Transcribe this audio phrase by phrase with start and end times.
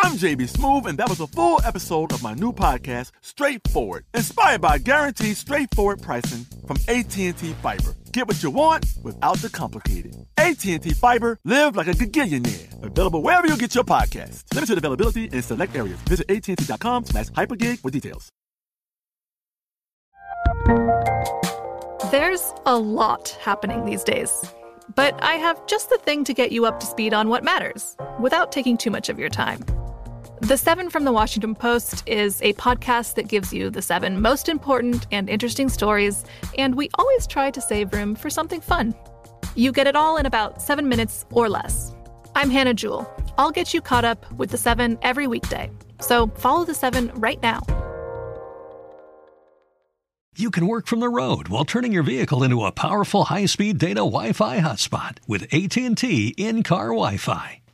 [0.00, 4.60] I'm JB Smoove, and that was a full episode of my new podcast, Straightforward, inspired
[4.60, 7.96] by guaranteed straightforward pricing from AT&T Fiber.
[8.12, 10.14] Get what you want without the complicated.
[10.36, 12.80] AT&T Fiber, live like a gigillionaire.
[12.84, 14.44] Available wherever you get your podcast.
[14.54, 15.98] Limited availability in select areas.
[16.02, 18.28] Visit AT&T.com slash hypergig for details.
[22.12, 24.32] There's a lot happening these days.
[24.94, 27.96] But I have just the thing to get you up to speed on what matters,
[28.20, 29.60] without taking too much of your time.
[30.40, 34.48] The Seven from the Washington Post is a podcast that gives you the seven most
[34.48, 36.24] important and interesting stories,
[36.56, 38.94] and we always try to save room for something fun.
[39.56, 41.92] You get it all in about seven minutes or less.
[42.36, 43.12] I'm Hannah Jewell.
[43.36, 45.72] I'll get you caught up with the seven every weekday.
[46.00, 47.60] So follow the seven right now.
[50.36, 53.96] You can work from the road while turning your vehicle into a powerful high-speed data
[53.96, 57.60] Wi-Fi hotspot with AT&T in-car Wi-Fi.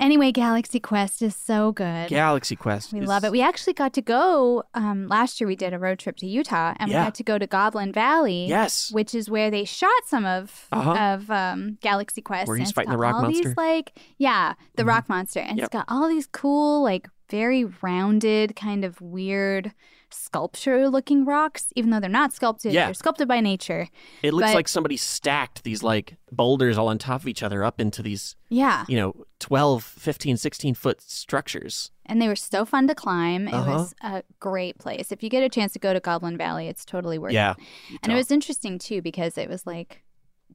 [0.00, 2.08] Anyway, Galaxy Quest is so good.
[2.08, 2.92] Galaxy Quest.
[2.92, 3.32] We is- love it.
[3.32, 5.48] We actually got to go um, last year.
[5.48, 7.00] We did a road trip to Utah, and Yeah.
[7.00, 8.46] we got to go to Goblin Valley.
[8.48, 8.90] Yes.
[8.92, 10.92] which is where they shot some of Uh-huh.
[10.94, 12.48] of um, Galaxy Quest.
[12.48, 13.48] Where he's fighting the rock all monster.
[13.48, 15.64] These like yeah, the rock monster, and Yep.
[15.66, 19.72] it's got all these cool like very rounded kind of weird
[20.10, 21.72] sculpture looking rocks.
[21.76, 22.86] Even though they're not sculpted, Yeah.
[22.86, 23.88] they're sculpted by nature.
[24.22, 27.64] It looks but- like somebody stacked these like boulders all on top of each other
[27.64, 31.90] up into these, Yeah, you know, 12, 15, 16 foot structures.
[32.08, 33.48] and they were so fun to climb.
[33.48, 33.70] It Uh-huh.
[33.72, 35.10] was a great place.
[35.10, 37.54] If you get a chance to go to Goblin Valley, it's totally worth Yeah.
[37.90, 37.98] it.
[38.04, 40.04] And it was interesting too because it was like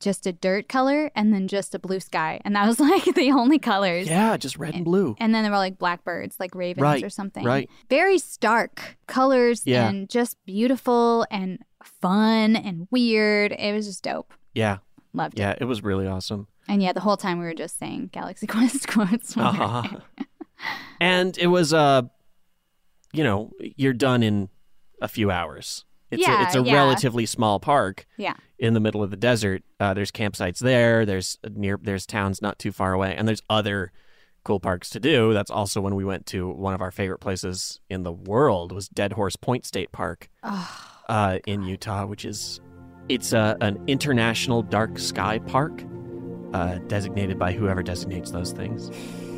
[0.02, 3.32] just a dirt color and then just a blue sky, and that was like the
[3.32, 4.08] only colors.
[4.08, 5.16] Yeah, just red and blue.
[5.20, 7.46] And then there were like blackbirds, like ravens Right, or something.
[7.46, 7.70] right.
[7.90, 9.88] Very stark colors Yeah.
[9.88, 13.52] and just beautiful and fun and weird.
[13.54, 14.34] It was just dope.
[14.54, 14.78] Yeah.
[15.14, 15.42] Loved it.
[15.42, 16.48] Yeah, it was really awesome.
[16.68, 19.36] And yeah, the whole time we were just saying Galaxy Quest quotes.
[19.36, 19.98] when we were Uh-huh.
[21.00, 22.04] And it was uh
[23.14, 24.48] you know, you're done in
[25.02, 25.84] a few hours.
[26.12, 26.74] It's Yeah, a, it's a yeah.
[26.76, 28.34] relatively small park Yeah.
[28.60, 29.64] in the middle of the desert.
[29.80, 31.06] Uh, there's campsites there.
[31.06, 33.92] There's near there's towns not too far away, and there's other
[34.44, 35.34] cool parks to do.
[35.34, 38.88] That's also when we went to one of our favorite places in the world was
[38.90, 42.60] Dead Horse Point State Park uh, in Utah, which is
[43.10, 45.84] it's a, an international dark sky park
[46.54, 48.90] uh, designated by whoever designates those things.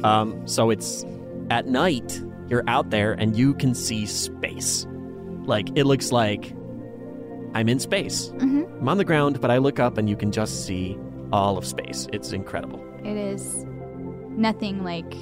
[0.03, 1.05] Um, so it's
[1.49, 4.85] at night you're out there and you can see space.
[5.45, 6.53] Like it looks like
[7.53, 8.29] I'm in space.
[8.37, 8.81] Mhm.
[8.81, 10.97] I'm on the ground, but I look up and you can just see
[11.31, 12.07] all of space.
[12.13, 12.83] It's incredible.
[13.03, 13.65] It is
[14.35, 15.13] nothing like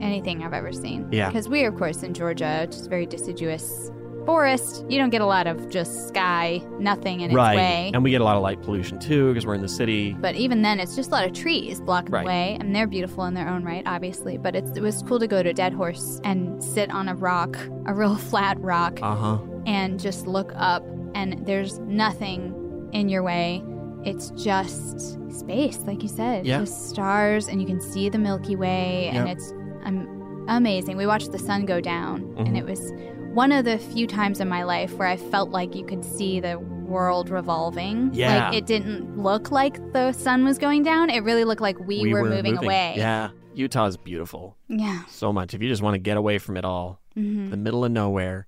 [0.00, 1.08] anything I've ever seen.
[1.10, 1.28] Yeah.
[1.28, 3.90] Because we're, of course, in Georgia, which is very deciduous
[4.26, 4.84] forest.
[4.90, 7.56] You don't get a lot of just sky, nothing in its right.
[7.56, 7.90] way.
[7.94, 10.14] And we get a lot of light pollution too because we're in the city.
[10.20, 12.22] But even then, it's just a lot of trees blocking Right.
[12.24, 14.36] the way, and they're beautiful in their own right, obviously.
[14.36, 17.56] But it's, it was cool to go to Dead Horse and sit on a rock,
[17.86, 19.38] a real flat rock, Uh huh.
[19.66, 20.84] and just look up,
[21.14, 23.62] and there's nothing in your way.
[24.04, 26.46] It's just space, like you said.
[26.46, 26.60] Yeah.
[26.60, 29.52] Just stars, and you can see the Milky Way, and it's
[29.84, 30.96] um, amazing.
[30.96, 32.46] We watched the sun go down, Mhm.
[32.46, 32.92] and it was
[33.34, 36.40] one of the few times in my life where I felt like you could see
[36.40, 38.10] the world revolving.
[38.14, 38.48] Yeah.
[38.48, 41.10] Like it didn't look like the sun was going down.
[41.10, 42.94] It really looked like we, were, moving, away.
[42.96, 43.30] Yeah.
[43.54, 44.56] Utah is beautiful.
[44.68, 45.02] Yeah.
[45.08, 45.52] So much.
[45.52, 47.50] If you just want to get away from it all, Mhm.
[47.50, 48.46] the middle of nowhere,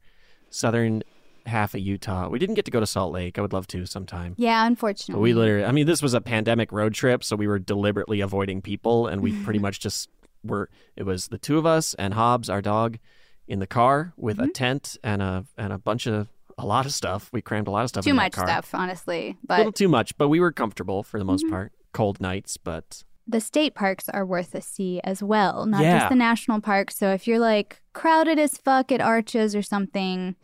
[0.48, 1.02] southern
[1.50, 2.28] half of Utah.
[2.28, 3.38] We didn't get to go to Salt Lake.
[3.38, 4.34] I would love to sometime.
[4.38, 5.22] Yeah, But unfortunately.
[5.22, 8.62] we literally, I mean, this was a pandemic road trip, so we were deliberately avoiding
[8.62, 10.08] people, and we pretty much just
[10.42, 10.70] were.
[10.96, 12.98] It was the two of us and Hobbs, our dog,
[13.46, 14.48] in the car with Mm-hmm.
[14.50, 17.28] a tent and a and a bunch of a lot of stuff.
[17.32, 18.04] We crammed a lot of stuff.
[18.04, 19.36] Too much stuff, honestly.
[19.42, 21.52] But A But little too much, but we were comfortable for the most Mm-hmm.
[21.54, 21.72] part.
[21.92, 25.98] Cold nights, but the state parks are worth a see as well, not Yeah.
[26.00, 26.96] just the national parks.
[26.96, 30.36] So if you're like crowded as fuck at Arches or something,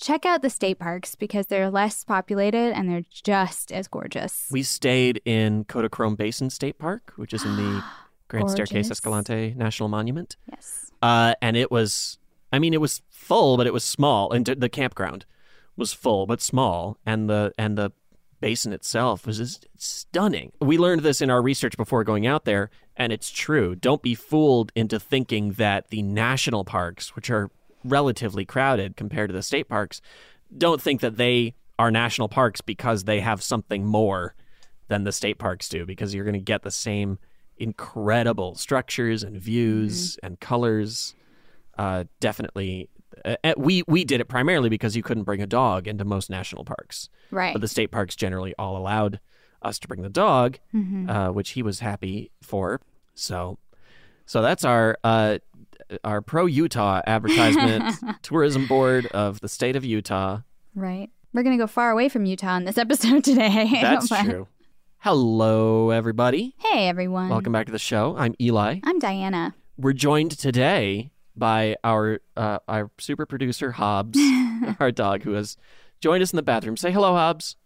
[0.00, 4.48] check out the state parks because they're less populated and they're just as gorgeous.
[4.50, 7.84] we stayed in Kodachrome Basin State Park, which is in the
[8.28, 10.36] Grand Staircase Escalante National Monument.
[10.50, 10.90] yes.
[11.02, 12.18] Uh, and it was,
[12.52, 15.26] I mean, it was full, but it was small, and the campground
[15.76, 17.92] was full but small, and the and the
[18.40, 20.52] basin itself was just stunning.
[20.60, 23.74] We learned this in our research before going out there, and it's true.
[23.74, 27.50] Don't be fooled into thinking that the national parks, which are
[27.84, 30.00] relatively crowded compared to the state parks,
[30.56, 34.34] don't think that they are national parks because they have something more
[34.88, 37.18] than the state parks do, because you're going to get the same
[37.56, 41.14] incredible structures and views and colors.
[41.78, 42.88] Uh, definitely,
[43.24, 46.64] uh, we we did it primarily because you couldn't bring a dog into most national
[46.64, 47.52] parks, Right.
[47.52, 49.18] but the state parks generally all allowed
[49.62, 51.08] us to bring the dog, Mhm.
[51.10, 52.80] uh, which he was happy for.
[53.14, 53.58] So,
[54.26, 55.38] so that's our uh,
[56.04, 60.40] our pro Utah advertisement tourism board of the state of Utah.
[60.74, 61.10] Right.
[61.32, 63.68] We're going to go far away from Utah in this episode today.
[63.82, 64.48] That's But- true.
[64.98, 66.54] Hello, everybody.
[66.58, 67.28] Hey, everyone.
[67.28, 68.16] Welcome back to the show.
[68.16, 68.80] I'm Eli.
[68.84, 69.54] I'm Diana.
[69.76, 74.18] We're joined today by our uh, our super producer Hobbs,
[74.80, 75.58] our dog, who has
[76.00, 76.78] joined us in the bathroom.
[76.78, 77.56] Say hello, Hobbs.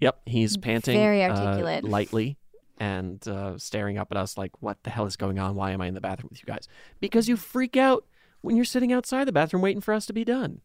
[0.00, 1.84] Yep, he's panting Very uh, articulate.
[1.84, 2.36] lightly
[2.82, 5.54] and uh, staring up at us like, "What the hell is going on?
[5.54, 6.66] Why am I in the bathroom with you guys?"
[7.00, 8.04] Because you freak out
[8.40, 10.60] when you're sitting outside the bathroom waiting for us to be done.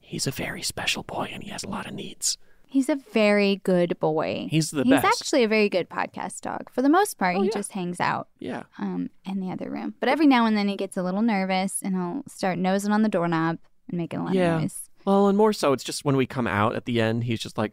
[0.00, 2.38] He's a very special boy, and he has a lot of needs.
[2.68, 4.48] He's a very good boy.
[4.50, 5.04] He's the He's best.
[5.06, 6.70] He's actually a very good podcast dog.
[6.70, 7.52] For the most part, Oh, he yeah.
[7.54, 8.64] just hangs out Yeah.
[8.78, 9.94] um, in the other room.
[10.00, 13.02] But every now and then he gets a little nervous and he'll start nosing on
[13.02, 13.58] the doorknob
[13.88, 14.56] and making a lot Yeah.
[14.56, 14.85] of noise.
[15.06, 17.56] Well, and more so, it's just when we come out at the end, he's just
[17.56, 17.72] like,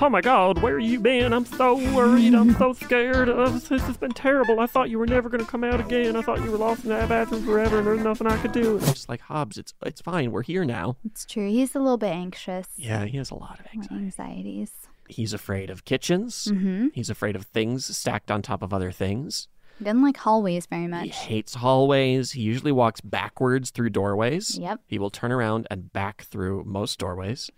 [0.00, 1.34] "Oh my God, where you been?
[1.34, 2.34] I'm so worried.
[2.34, 3.28] I'm so scared.
[3.28, 4.60] Uh, this has been terrible.
[4.60, 6.16] I thought you were never going to come out again.
[6.16, 8.78] I thought you were lost in that bathroom forever, and there's nothing I could do."
[8.78, 10.32] And I'm just like, Hobbs, it's it's fine.
[10.32, 10.96] We're here now.
[11.04, 11.48] It's true.
[11.50, 12.68] He's a little bit anxious.
[12.76, 14.04] Yeah, he has a lot of anxiety.
[14.06, 14.72] Anxieties.
[15.06, 16.46] He's afraid of kitchens.
[16.50, 16.88] Mm-hmm.
[16.94, 19.48] He's afraid of things stacked on top of other things.
[19.80, 21.04] He doesn't like hallways very much.
[21.06, 22.30] He hates hallways.
[22.32, 24.56] He usually walks backwards through doorways.
[24.56, 24.80] Yep.
[24.86, 27.50] He will turn around and back through most doorways.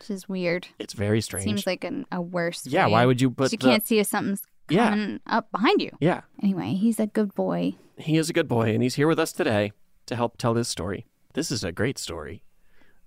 [0.00, 0.68] Which is weird.
[0.78, 1.44] It's very strange.
[1.44, 2.66] Seems like an, a worse.
[2.66, 2.92] Yeah, way.
[2.92, 4.90] why would you put You the- can't see if something's Yeah.
[4.90, 5.92] coming up behind you.
[6.00, 6.22] yeah.
[6.42, 7.74] Anyway, he's a good boy.
[7.96, 9.72] He is a good boy, and he's here with us today
[10.06, 11.06] to help tell this story.
[11.34, 12.42] This is a great story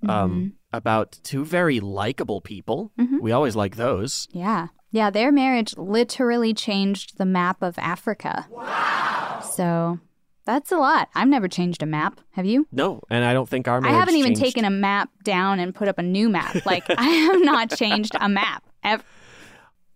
[0.03, 0.09] Mm-hmm.
[0.09, 2.91] um, about two very likable people.
[3.21, 4.27] We always like those.
[4.31, 4.67] Yeah.
[4.91, 8.47] Yeah, their marriage literally changed the map of Africa.
[8.49, 9.39] Wow.
[9.53, 9.99] So
[10.45, 11.07] that's a lot.
[11.15, 12.19] I've never changed a map.
[12.31, 12.67] Have you?
[12.71, 13.95] No, and I don't think our marriage.
[13.95, 16.55] I haven't even changed- taken a map down and put up a new map.
[16.65, 18.63] Like, I have not changed a map.
[18.83, 19.03] ever.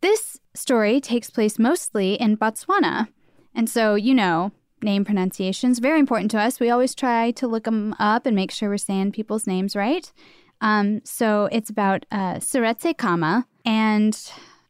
[0.01, 3.07] This story takes place mostly in Botswana.
[3.53, 6.59] And so, you know, name pronunciation is very important to us.
[6.59, 10.11] We always try to look them up and make sure we're saying people's names right.
[10.61, 14.15] Um, so it's about uh, Seretse Khama and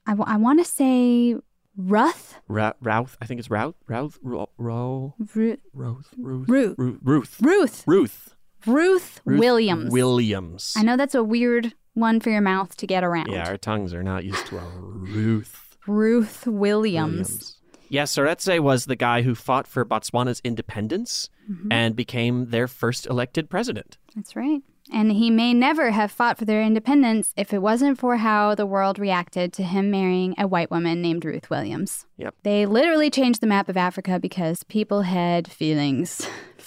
[0.08, 1.36] I want to say
[1.78, 2.40] Ruth.
[2.48, 3.18] Ra- Routh.
[3.22, 3.76] I think it's Routh.
[3.88, 4.18] Routh.
[4.24, 6.08] Ro- Ro- Ru- Ruth.
[6.18, 6.46] Ruth.
[6.48, 7.00] Ruth.
[7.04, 7.42] Ruth.
[7.42, 7.84] Ruth.
[7.88, 8.36] Ruth.
[8.66, 9.92] Ruth Ruth Williams.
[9.92, 10.74] Williams.
[10.78, 13.32] I know that's a weird one for your mouth to get around.
[13.32, 15.78] Yeah, our tongues are not used to a Ruth.
[15.88, 17.58] Ruth Williams.
[17.90, 21.72] Yeah, Seretse was the guy who fought for Botswana's independence Mm-hmm.
[21.72, 24.00] and became their first elected president.
[24.16, 24.64] That's right.
[24.92, 28.66] And he may never have fought for their independence if it wasn't for how the
[28.66, 32.06] world reacted to him marrying a white woman named Ruth Williams.
[32.18, 32.36] Yep.
[32.44, 36.28] They literally changed the map of Africa because people had feelings.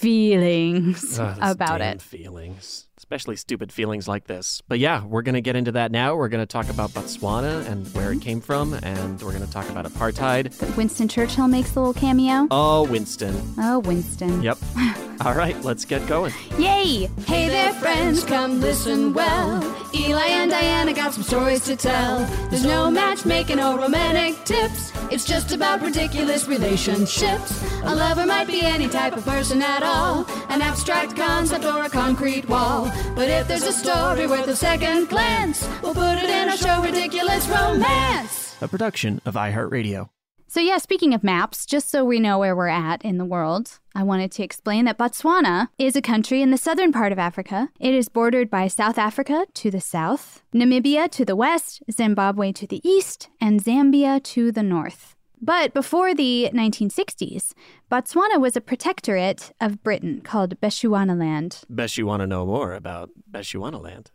[0.00, 2.00] Feelings ah, those about it.
[2.00, 4.62] Feelings, especially stupid feelings like this.
[4.68, 6.14] But yeah, we're gonna get into that now.
[6.14, 9.84] We're gonna talk about Botswana and where it came from, and we're gonna talk about
[9.84, 10.76] apartheid.
[10.76, 12.46] Winston Churchill makes a little cameo.
[12.52, 13.34] Oh, Winston.
[13.58, 14.40] Oh, Winston.
[14.44, 14.58] Yep.
[15.24, 16.32] All right, let's get going.
[16.56, 17.10] Yay!
[17.26, 19.60] Hey there, friends, come listen well.
[19.92, 22.24] Eli and Diana got some stories to tell.
[22.48, 24.92] There's no matchmaking or romantic tips.
[25.10, 27.62] It's just about ridiculous relationships.
[27.82, 31.90] A lover might be any type of person at all, an abstract concept or a
[31.90, 32.90] concrete wall.
[33.14, 36.82] But if there's a story worth a second glance, we'll put it in our show
[36.82, 38.56] Ridiculous Romance.
[38.60, 40.08] A production of iHeartRadio.
[40.48, 43.78] So, yeah, speaking of maps, just so we know where we're at in the world,
[43.94, 47.68] I wanted to explain that Botswana is a country in the southern part of Africa.
[47.78, 52.66] It is bordered by South Africa to the south, Namibia to the west, Zimbabwe to
[52.66, 55.14] the east, and Zambia to the north.
[55.42, 57.54] But before the 1960s,
[57.90, 61.64] Botswana was a protectorate of Britain called Bechuanaland.
[61.70, 64.08] Bet you want to know more about Bechuanaland.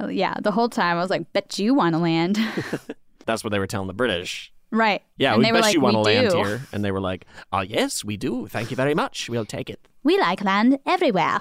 [0.00, 2.38] Oh, yeah, the whole time I was like, bet you want to land.
[3.26, 4.50] That's what they were telling the British.
[4.70, 5.02] right.
[5.18, 6.36] Yeah, and we they bet were like, you want to "We land do.
[6.38, 6.60] here.
[6.72, 8.46] And they were like, oh, yes, we do.
[8.46, 9.28] Thank you very much.
[9.28, 9.86] We'll take it.
[10.02, 11.40] We like land everywhere.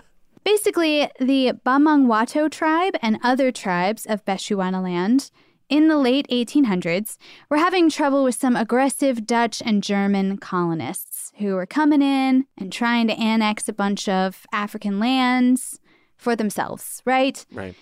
[0.44, 5.30] Basically, the Bamangwato tribe and other tribes of Bechuanaland
[5.70, 7.16] in the late 1800s
[7.48, 12.72] were having trouble with some aggressive Dutch and German colonists who were coming in and
[12.72, 15.80] trying to annex a bunch of African lands
[16.16, 17.46] for themselves, right?
[17.52, 17.74] Right.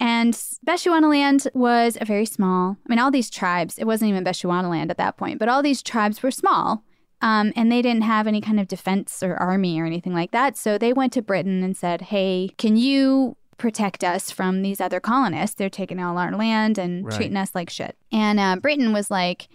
[0.00, 0.32] And
[0.66, 4.96] Bechuanaland was a very small, I mean, all these tribes, it wasn't even Bechuanaland at
[4.96, 6.82] that point, but all these tribes were small.
[7.20, 10.56] Um, and they didn't have any kind of defense or army or anything like that.
[10.56, 15.00] So they went to Britain and said, hey, can you protect us from these other
[15.00, 15.56] colonists?
[15.56, 17.14] They're taking all our land and Right.
[17.14, 17.96] treating us like shit.
[18.10, 19.48] And uh, Britain was like,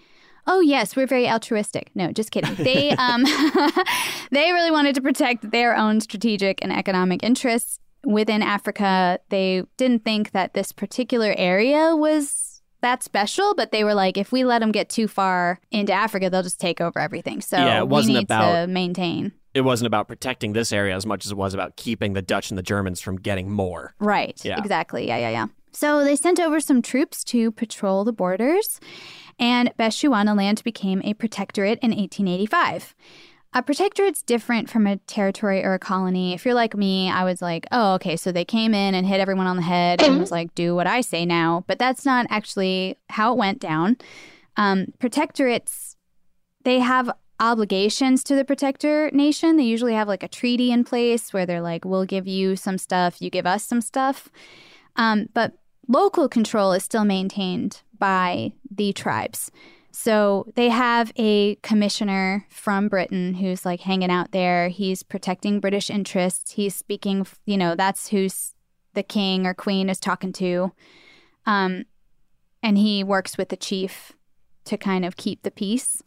[0.50, 1.92] Oh yes, we're very altruistic.
[1.94, 2.56] No, just kidding.
[2.64, 3.24] They um,
[4.32, 9.20] they really wanted to protect their own strategic and economic interests within Africa.
[9.30, 14.32] They didn't think that this particular area was that special, but they were like, if
[14.32, 17.42] we let them get too far into Africa, they'll just take over everything.
[17.42, 19.34] So Yeah, it wasn't we need about- to maintain.
[19.54, 22.52] It wasn't about protecting this area as much as it was about keeping the Dutch
[22.52, 23.96] and the Germans from getting more.
[24.00, 24.40] Right.
[24.44, 24.60] Yeah.
[24.60, 25.08] Exactly.
[25.08, 25.48] Yeah, yeah, yeah.
[25.72, 28.80] So they sent over some troops to patrol the borders,
[29.38, 32.96] and Bechuanaland became a protectorate in 1885.
[33.54, 36.34] A protectorate's different from a territory or a colony.
[36.34, 39.20] If you're like me, I was like, oh, okay, so they came in and hit
[39.20, 41.64] everyone on the head and was like, do what I say now.
[41.68, 43.98] But that's not actually how it went down.
[44.58, 45.96] Um, protectorates,
[46.64, 49.58] they have obligations to the protector nation.
[49.58, 52.78] They usually have like a treaty in place where they're like, we'll give you some
[52.78, 54.30] stuff, you give us some stuff.
[54.96, 55.54] Um, but
[55.88, 59.52] local control is still maintained by the tribes.
[59.92, 64.70] So they have a commissioner from Britain who's like hanging out there.
[64.70, 66.52] He's protecting British interests.
[66.52, 68.54] He's speaking, you know, that's who's
[68.94, 70.72] the king or queen is talking to.
[71.48, 71.86] Um,
[72.62, 74.14] and he works with the chief
[74.68, 76.02] to kind of keep the peace.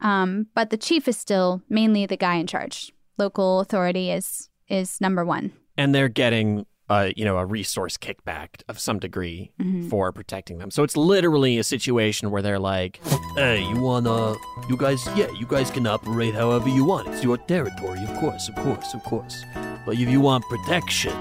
[0.00, 2.92] Um, but the chief is still mainly the guy in charge.
[3.18, 5.52] Local authority is is number one.
[5.76, 9.90] And they're getting, uh, you know, a resource kickback of some degree Mhm.
[9.90, 10.70] for protecting them.
[10.70, 13.00] So it's literally a situation where they're like,
[13.36, 14.34] Hey, you wanna.
[14.68, 17.08] You guys, yeah, you guys can operate however you want.
[17.08, 19.44] It's your territory, of course, of course, of course.
[19.84, 21.16] But if you want protection,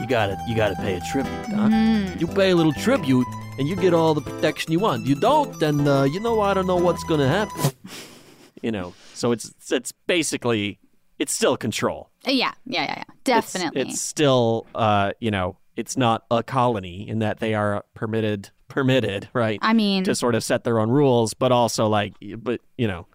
[0.00, 1.68] you gotta, you gotta pay a tribute, huh?
[1.68, 2.20] Mm.
[2.20, 3.26] You pay a little tribute,
[3.58, 5.06] and you get all the protection you want.
[5.06, 7.72] You don't, then uh, you know I don't know what's gonna happen.
[8.62, 10.78] you know, so it's it's basically
[11.18, 12.10] it's still control.
[12.26, 13.04] Uh, Yeah, yeah, yeah, yeah.
[13.24, 13.82] Definitely.
[13.82, 19.28] It's, still, uh, you know, it's not a colony in that they are permitted, permitted,
[19.32, 19.58] right?
[19.62, 23.06] I mean, to sort of set their own rules, but also like, but you know,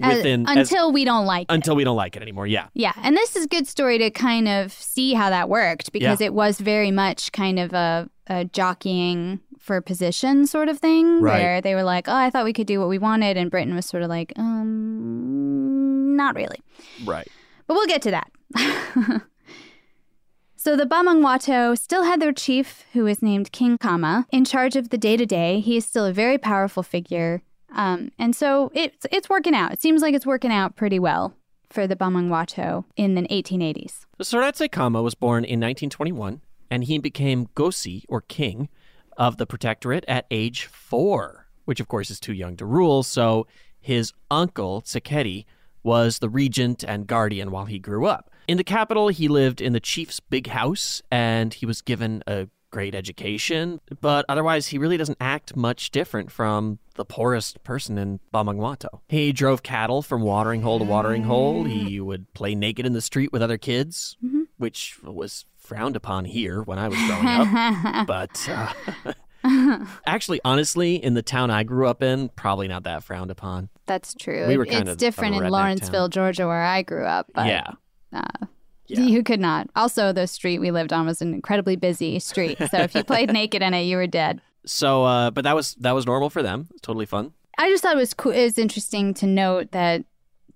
[0.00, 1.54] within as- until we don't like it.
[1.54, 2.46] until we don't like it anymore.
[2.46, 5.92] Yeah, Yeah, and this is a good story to kind of see how that worked
[5.92, 6.26] because Yeah.
[6.26, 11.40] it was very much kind of a, a jockeying for position sort of thing Right.
[11.40, 13.74] where they were like, "Oh, I thought we could do what we wanted," and Britain
[13.74, 16.58] was sort of like, "Um, not really."
[17.06, 17.26] right.
[17.66, 18.30] But we'll get to that.
[20.56, 24.90] so the Bamangwato still had their chief, who was named King Kama, in charge of
[24.90, 25.60] the day to day.
[25.60, 27.42] He is still a very powerful figure.
[27.74, 29.72] Um, and so it's, it's working out.
[29.72, 31.34] It seems like it's working out pretty well
[31.70, 34.06] for the Bamangwato in the 1880s.
[34.22, 36.40] Seretse Khama was born in 1921,
[36.70, 38.68] and he became Kgosi, or king,
[39.16, 43.02] of the protectorate at age four, which of course is too young to rule.
[43.02, 43.46] So
[43.80, 45.44] his uncle, Tshekedi,
[45.82, 48.30] was the regent and guardian while he grew up.
[48.46, 52.48] In the capital, he lived in the chief's big house, and he was given a
[52.74, 58.18] great education, but otherwise, he really doesn't act much different from the poorest person in
[58.34, 59.00] Bamangwato.
[59.08, 61.62] He drove cattle from watering hole to watering hole.
[61.62, 64.16] He would play naked in the street with other kids,
[64.58, 68.06] which was frowned upon here when I was growing up.
[68.08, 73.30] but uh, actually, honestly, in the town I grew up in, probably not that frowned
[73.30, 73.68] upon.
[73.86, 74.48] That's true.
[74.48, 76.10] We were kind it's of different in Lawrenceville, town.
[76.10, 77.28] Georgia, where I grew up.
[77.32, 77.70] But, yeah.
[78.12, 78.46] Uh,
[78.86, 79.68] You could not.
[79.74, 82.58] Also, the street we lived on was an incredibly busy street.
[82.58, 84.40] So if you played naked in it, you were dead.
[84.66, 86.68] So, uh, but that was that was normal for them.
[86.82, 87.32] Totally fun.
[87.58, 88.32] I just thought it was cool.
[88.32, 90.04] It was interesting to note that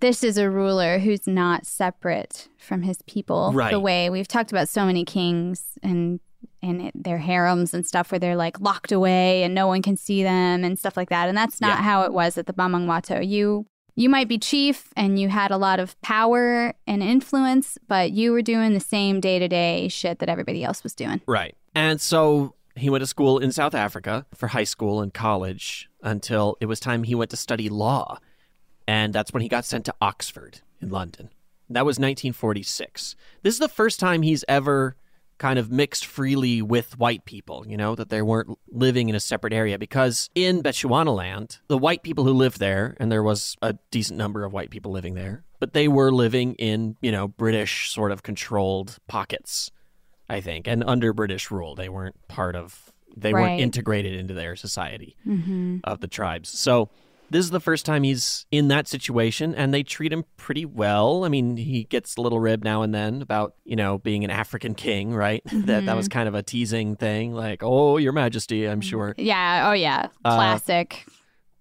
[0.00, 3.50] this is a ruler who's not separate from his people.
[3.52, 3.70] Right.
[3.70, 6.20] The way we've talked about so many kings and
[6.62, 9.96] and it- their harems and stuff where they're like locked away and no one can
[9.96, 11.28] see them and stuff like that.
[11.28, 11.82] And that's not Yeah.
[11.82, 13.26] how it was at the Bamangwato.
[13.26, 13.66] You
[13.98, 18.30] you might be chief and you had a lot of power and influence, but you
[18.30, 21.20] were doing the same day to day shit that everybody else was doing.
[21.26, 21.56] Right.
[21.74, 26.56] And so he went to school in South Africa for high school and college until
[26.60, 28.20] it was time he went to study law.
[28.86, 31.30] And that's when he got sent to Oxford in London.
[31.68, 33.16] That was 1946.
[33.42, 34.94] This is the first time he's ever
[35.38, 39.20] kind of mixed freely with white people, you know, that they weren't living in a
[39.20, 39.78] separate area.
[39.78, 44.44] Because in Bechuanaland, the white people who lived there, and there was a decent number
[44.44, 48.22] of white people living there, but they were living in, you know, British sort of
[48.22, 49.70] controlled pockets.
[50.30, 53.42] I think, and under British rule, they weren't part of, they Right.
[53.42, 55.78] weren't integrated into their society Mm-hmm.
[55.84, 56.50] of the tribes.
[56.50, 56.90] So
[57.30, 61.24] this is the first time he's in that situation, and they treat him pretty well.
[61.24, 64.30] I mean, he gets a little rib now and then about you know being an
[64.30, 65.42] African king, right?
[65.52, 69.14] that that was kind of a teasing thing, like, "Oh, Your Majesty," I'm sure.
[69.18, 69.68] Yeah.
[69.68, 70.08] Oh, yeah.
[70.24, 71.06] Uh, Classic.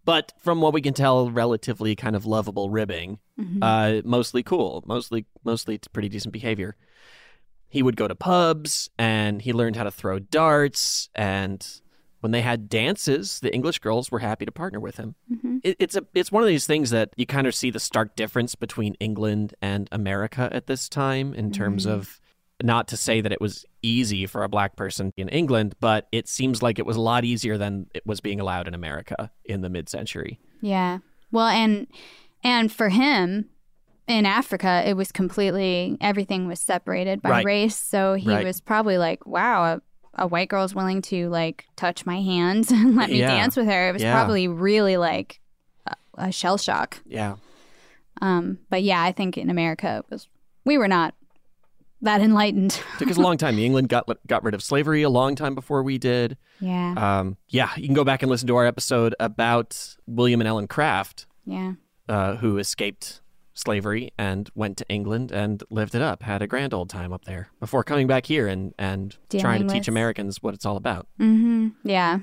[0.05, 3.19] But from what we can tell, relatively kind of lovable ribbing.
[3.37, 3.59] Mhm.
[3.61, 6.77] Uh, mostly cool, mostly mostly pretty decent behavior.
[7.69, 11.09] He would go to pubs and he learned how to throw darts.
[11.13, 11.65] And
[12.21, 15.15] when they had dances, the English girls were happy to partner with him.
[15.31, 15.61] Mhm.
[15.63, 18.15] It, it's a it's one of these things that you kind of see the stark
[18.15, 21.91] difference between England and America at this time in terms Mhm.
[21.91, 22.19] of
[22.63, 26.27] not to say that it was easy for a black person in England, but it
[26.27, 29.61] seems like it was a lot easier than it was being allowed in America in
[29.61, 30.39] the mid-century.
[30.61, 30.99] Yeah.
[31.31, 31.85] Well, and
[32.43, 33.49] and for him
[34.07, 37.45] in Africa, it was completely everything was separated by Right.
[37.45, 37.75] race.
[37.75, 38.43] So he Right.
[38.45, 39.81] was probably like, "Wow,
[40.17, 43.27] a, white girl's willing to like touch my hands and let me Yeah.
[43.27, 44.13] dance with her." It was Yeah.
[44.13, 45.39] probably really like
[45.85, 46.99] a, a shell shock.
[47.05, 47.35] Yeah.
[48.21, 50.27] Um, but yeah, I think in America it was
[50.65, 51.13] we were not
[52.01, 52.71] that enlightened.
[52.99, 53.57] took us a long time.
[53.59, 56.37] England got got rid of slavery a long time before we did.
[56.59, 56.93] yeah.
[57.19, 60.67] Um, yeah, you can go back and listen to our episode about William and Ellen
[60.67, 61.73] Craft, yeah.
[62.09, 63.21] uh, who escaped
[63.57, 67.25] slavery and went to England and lived it up, had a grand old time up
[67.25, 71.07] there before coming back here and and trying to teach Americans what it's all about.
[71.19, 71.69] Mm-hmm.
[71.83, 72.19] Yeah.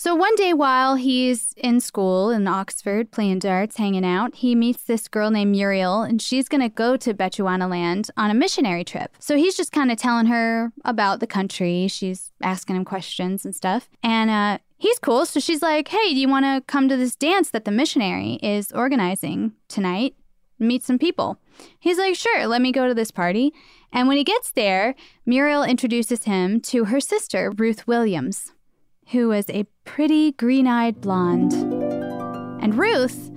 [0.00, 4.84] So one day while he's in school in Oxford playing darts, hanging out, he meets
[4.84, 9.16] this girl named Muriel, and she's going to go to Bechuanaland on a missionary trip.
[9.18, 11.88] So he's just kind of telling her about the country.
[11.88, 13.90] She's asking him questions and stuff.
[14.04, 15.26] And uh, he's cool.
[15.26, 18.34] So she's like, hey, do you want to come to this dance that the missionary
[18.40, 20.14] is organizing tonight?
[20.58, 21.38] Meet some people.
[21.78, 23.52] He's like, sure, let me go to this party.
[23.92, 24.94] And when he gets there,
[25.24, 28.52] Muriel introduces him to her sister, Ruth Williams
[29.12, 31.52] who was a pretty green eyed blonde.
[32.62, 33.30] And Ruth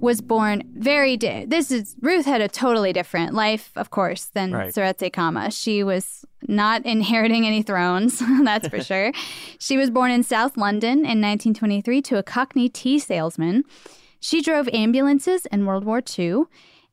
[0.00, 4.50] was born very di- this is Ruth had a totally different life of course than
[4.50, 4.74] Right.
[4.74, 5.52] Seretse Khama.
[5.52, 9.12] She was not inheriting any thrones, that's for sure.
[9.60, 13.62] She was born in South London in 1923 to a Cockney tea salesman.
[14.22, 16.44] She drove ambulances in World War II.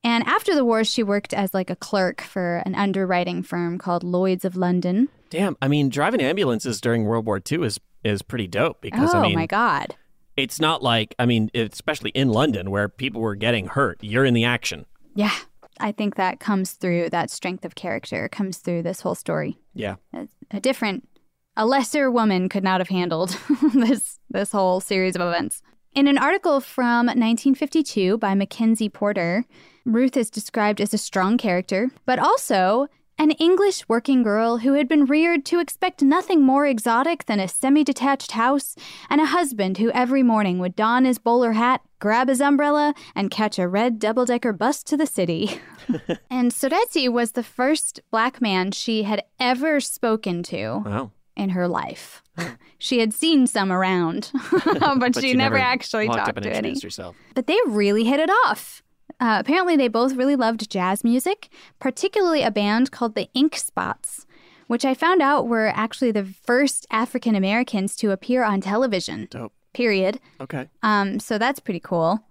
[0.03, 4.03] And after the war, she worked as like a clerk for an underwriting firm called
[4.03, 5.09] Lloyd's of London.
[5.29, 9.19] Damn, I mean, driving ambulances during World War II is is pretty dope because oh
[9.19, 9.95] I mean, my God.
[10.37, 13.99] it's not like I mean, especially in London where people were getting hurt.
[14.01, 14.87] You're in the action.
[15.13, 15.35] Yeah.
[15.81, 19.59] I think that comes through that strength of character comes through this whole story.
[19.75, 19.95] Yeah.
[20.13, 21.07] A, a different
[21.55, 23.37] a lesser woman could not have handled
[23.73, 25.61] this this whole series of events.
[25.93, 29.45] In an article from 1952 by Mackenzie Porter,
[29.85, 34.87] Ruth is described as a strong character, but also an English working girl who had
[34.87, 38.75] been reared to expect nothing more exotic than a semi detached house
[39.09, 43.31] and a husband who every morning would don his bowler hat, grab his umbrella, and
[43.31, 45.59] catch a red double decker bus to the city.
[46.29, 51.11] and Seretse was the first black man she had ever spoken to Wow.
[51.35, 52.23] in her life.
[52.77, 54.31] she had seen some around,
[54.99, 56.79] but, she, you never, actually talked to any.
[56.79, 57.15] herself.
[57.35, 58.83] But they really hit it off.
[59.19, 61.49] Uh, apparently, they both really loved jazz music,
[61.79, 64.25] particularly a band called the Ink Spots,
[64.67, 69.27] which I found out were actually the first African Americans to appear on television.
[69.29, 69.53] Dope.
[69.73, 70.19] Period.
[70.39, 70.67] Okay.
[70.81, 72.23] Um, so that's pretty cool.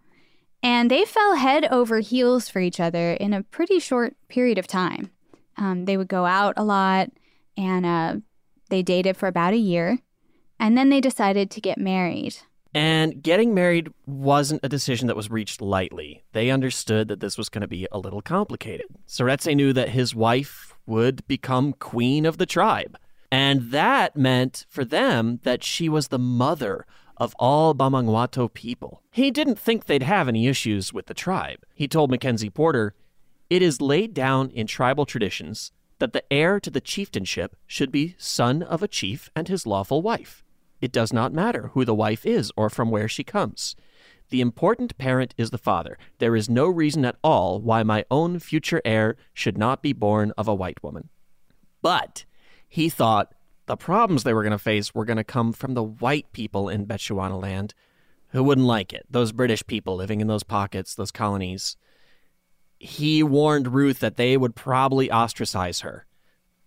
[0.62, 4.66] And they fell head over heels for each other in a pretty short period of
[4.66, 5.10] time.
[5.56, 7.10] Um, they would go out a lot
[7.56, 8.16] and uh,
[8.68, 9.98] they dated for about a year.
[10.60, 12.36] And then they decided to get married.
[12.74, 16.24] And getting married wasn't a decision that was reached lightly.
[16.32, 18.86] They understood that this was going to be a little complicated.
[19.06, 22.98] Seretse knew that his wife would become queen of the tribe.
[23.30, 29.02] And that meant for them that she was the mother of all Bamangwato people.
[29.10, 31.58] He didn't think they'd have any issues with the tribe.
[31.74, 32.94] He told Mackenzie Porter,
[33.50, 38.14] It is laid down in tribal traditions that the heir to the chieftainship should be
[38.18, 40.44] son of a chief and his lawful wife.
[40.80, 43.74] It does not matter who the wife is or from where she comes.
[44.30, 45.98] The important parent is the father.
[46.18, 50.32] There is no reason at all why my own future heir should not be born
[50.36, 51.08] of a white woman.
[51.80, 52.24] But
[52.68, 53.34] he thought
[53.66, 56.68] the problems they were going to face were going to come from the white people
[56.68, 57.72] in Bechuanaland
[58.28, 59.06] who wouldn't like it.
[59.10, 61.76] Those British people living in those pockets, those colonies.
[62.78, 66.06] He warned Ruth that they would probably ostracize her.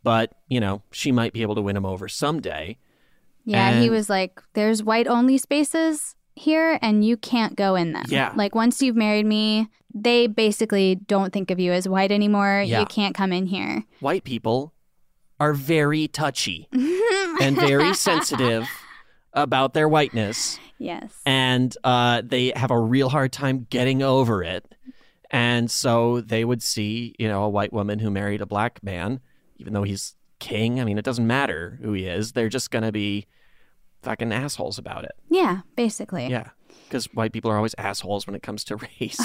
[0.04, 2.78] But, you know, she might be able to win him over someday.
[3.45, 8.06] Yeah, he was like, there's white only spaces here and you can't go in them.
[8.08, 8.34] Yeah.
[8.36, 12.63] Like once you've married me, they basically don't think of you as white anymore.
[12.65, 12.82] Yeah.
[12.82, 13.84] You can't come in here.
[14.00, 14.74] White people
[15.39, 16.67] are very touchy
[17.41, 18.67] and very sensitive
[19.34, 20.60] about their whiteness.
[20.78, 21.13] Yes.
[21.28, 24.65] and uh, they have a real hard time getting over it.
[25.32, 29.22] And so they would see, you know, a white woman who married a black man,
[29.58, 30.82] even though he's king.
[30.82, 32.34] I mean, it doesn't matter who he is.
[32.34, 33.28] They're just going to be
[34.02, 35.13] fucking assholes about it.
[35.30, 36.28] Yeah, basically.
[36.28, 36.50] Yeah.
[36.84, 39.20] Because white people are always assholes when it comes to race.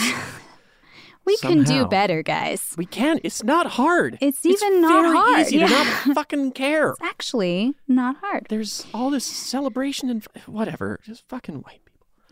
[1.24, 2.72] We can do better, guys.
[2.78, 3.18] we can.
[3.24, 4.16] It's not hard.
[4.20, 5.40] It's even not very hard.
[5.40, 5.66] easy yeah.
[5.66, 6.90] to not fucking care.
[6.90, 8.46] It's actually not hard.
[8.48, 11.00] There's all this celebration and whatever.
[11.02, 11.80] Just fucking white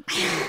[0.07, 0.47] people.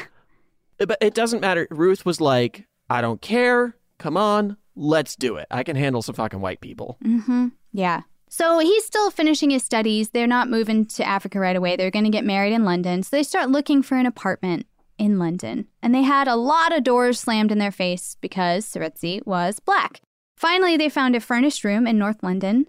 [0.77, 1.67] but it doesn't matter.
[1.71, 3.77] Ruth was like, I don't care.
[3.97, 5.47] Come on, let's do it.
[5.49, 6.97] I can handle some fucking white people.
[7.03, 7.47] Mm-hmm.
[7.73, 8.01] Yeah.
[8.29, 10.09] So he's still finishing his studies.
[10.09, 11.75] They're not moving to Africa right away.
[11.75, 13.03] They're going to get married in London.
[13.03, 14.65] So they start looking for an apartment
[14.97, 15.67] in London.
[15.81, 20.01] And they had a lot of doors slammed in their face because Seretse was black.
[20.37, 22.67] Finally, they found a furnished room in North London.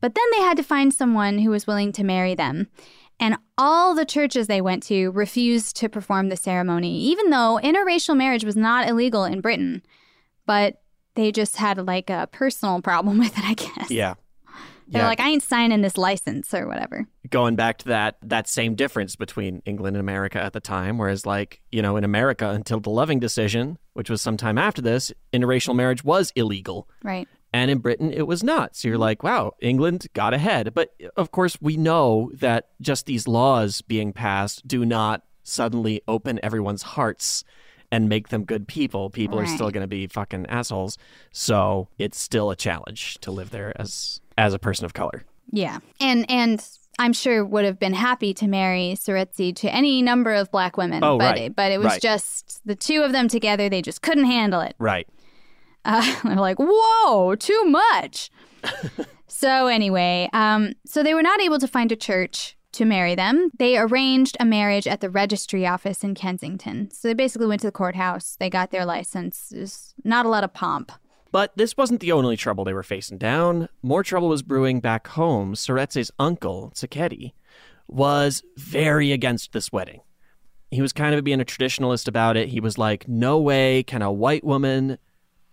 [0.00, 2.68] But then they had to find someone who was willing to marry them.
[3.20, 8.16] And all the churches they went to refused to perform the ceremony, even though interracial
[8.16, 9.82] marriage was not illegal in Britain.
[10.46, 10.80] But
[11.14, 13.90] they just had like a personal problem with it, I guess.
[13.90, 14.14] Yeah.
[14.88, 17.06] They're like, I ain't signing this license or whatever.
[17.30, 21.24] going back to that that same difference between England and America at the time, whereas
[21.24, 25.76] like, you know, in America until the Loving decision, which was sometime after this, interracial
[25.76, 26.88] marriage was illegal.
[27.04, 27.28] Right.
[27.52, 28.76] And in Britain, it was not.
[28.76, 29.02] So you're mm-hmm.
[29.02, 30.72] like, wow, England got ahead.
[30.74, 36.38] But of course, we know that just these laws being passed do not suddenly open
[36.42, 37.44] everyone's hearts
[37.92, 39.10] and make them good people.
[39.10, 40.96] People are still going to be fucking assholes.
[41.32, 45.24] So it's still a challenge to live there as as a person of color.
[45.50, 45.80] Yeah.
[45.98, 46.64] And and
[47.00, 51.02] I'm sure would have been happy to marry Seretse to any number of black women.
[51.02, 51.42] Oh, but right.
[51.44, 52.02] it, but it was Right.
[52.02, 54.76] just the two of them together, they just couldn't handle it.
[54.78, 55.08] Right.
[55.84, 58.30] Uh, they're like, whoa, too much.
[59.26, 63.50] so anyway, um, so they were not able to find a church to marry them.
[63.58, 66.90] They arranged a marriage at the registry office in Kensington.
[66.90, 68.36] So they basically went to the courthouse.
[68.38, 69.48] They got their license.
[69.50, 70.92] There's not a lot of pomp.
[71.32, 73.68] But this wasn't the only trouble they were facing down.
[73.82, 75.54] More trouble was brewing back home.
[75.54, 77.32] Seretse's uncle, Tshekedi,
[77.88, 80.00] was very against this wedding.
[80.70, 82.48] He was kind of being a traditionalist about it.
[82.48, 84.98] He was like, no way can a white woman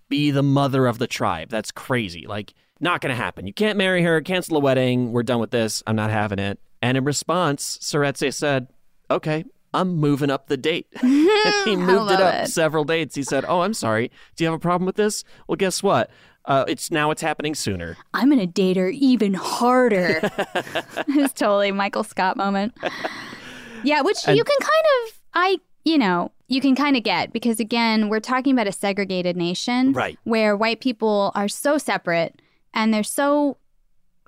[0.10, 1.50] be the mother of the tribe.
[1.50, 2.26] That's crazy.
[2.28, 3.48] Like, not going to happen.
[3.48, 5.12] You can't marry her, cancel the wedding.
[5.12, 5.82] We're done with this.
[5.88, 6.60] I'm not having it.
[6.82, 8.68] And in response, Seretse said,
[9.10, 9.44] okay,
[9.74, 10.88] I'm moving up the date.
[11.02, 12.48] he moved it up it.
[12.50, 13.16] several dates.
[13.16, 14.12] He said, oh, I'm sorry.
[14.36, 15.24] Do you have a problem with this?
[15.48, 16.10] Well, guess what?
[16.46, 17.98] Uh, it's now it's happening sooner.
[18.14, 20.22] I'm going to date her even harder.
[21.10, 22.74] it's totally Michael Scott moment.
[23.84, 25.58] Yeah, which And- you can kind of, I,
[25.88, 29.94] you know, you can kind of get because again, we're talking about a segregated nation.
[29.94, 30.18] Right.
[30.26, 32.42] Where white people are so separate
[32.74, 33.58] and they're so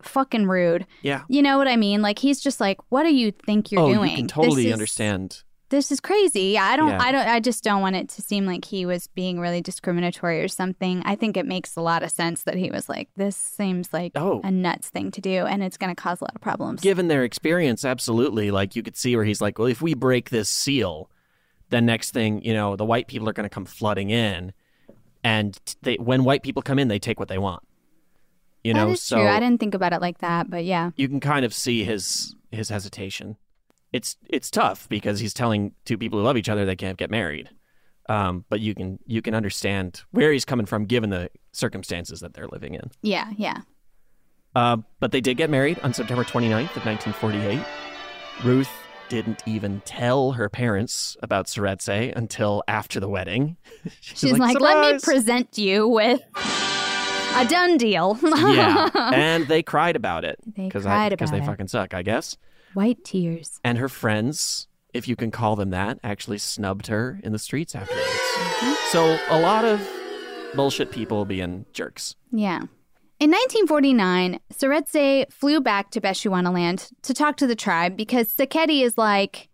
[0.02, 0.86] fucking rude.
[1.02, 1.24] Yeah.
[1.28, 2.02] You know what I mean?
[2.02, 4.12] Like he's just like, what do you think you're oh, doing?
[4.12, 5.43] you can This totally is- understand.
[5.69, 6.58] This is crazy.
[6.58, 7.00] I don't Yeah.
[7.00, 10.41] I don't I just don't want it to seem like he was being really discriminatory
[10.41, 11.04] or something.
[11.06, 14.13] I think it makes a lot of sense that he was like, this seems like
[14.15, 14.41] Oh.
[14.43, 16.82] a nuts thing to do and it's gonna cause a lot of problems.
[16.82, 18.50] Given their experience, absolutely.
[18.50, 21.12] Like you could see where he's like, well, if we break this seal,
[21.69, 24.53] then next thing, you know, the white people are going to come flooding in.
[25.23, 27.63] And they, when white people come in, they take what they want.
[28.63, 29.27] You know, so true.
[29.27, 30.91] I didn't think about it like that, but yeah.
[30.97, 33.38] you can kind of see his his hesitation.
[33.93, 37.10] It's it's tough because he's telling two people who love each other they can't get
[37.10, 37.49] married.
[38.10, 42.34] Um, but you can you can understand where he's coming from given the circumstances that
[42.34, 42.91] they're living in.
[43.01, 43.62] Yeah, yeah.
[44.55, 47.63] Uh, but they did get married on September 29th of 1948.
[48.43, 48.69] Ruth
[49.10, 53.58] didn't even tell her parents about Seretse until after the wedding.
[54.02, 56.22] She's, like, let me present you with
[57.36, 58.17] a done deal.
[58.24, 62.04] yeah, and they cried about it They because cried because about they fucking suck, I
[62.04, 62.38] guess.
[62.74, 63.60] White tears.
[63.63, 67.76] And her friends if you can call them that, actually snubbed her in the streets
[67.76, 68.06] afterwards.
[68.08, 68.74] Mm-hmm.
[68.91, 69.88] So a lot of
[70.56, 72.15] bullshit people being jerks.
[72.32, 72.63] Yeah.
[73.19, 78.97] In 1949, Seretse flew back to Bechuanaland to talk to the tribe because Tshekedi is
[78.97, 79.49] like,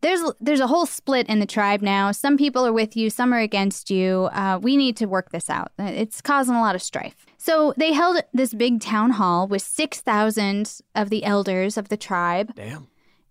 [0.00, 2.12] there's there's a whole split in the tribe now.
[2.12, 4.28] Some people are with you, some are against you.
[4.32, 5.72] Uh, we need to work this out.
[5.78, 7.26] It's causing a lot of strife.
[7.36, 12.54] So they held this big town hall with 6,000 of the elders of the tribe.
[12.54, 12.86] Damn.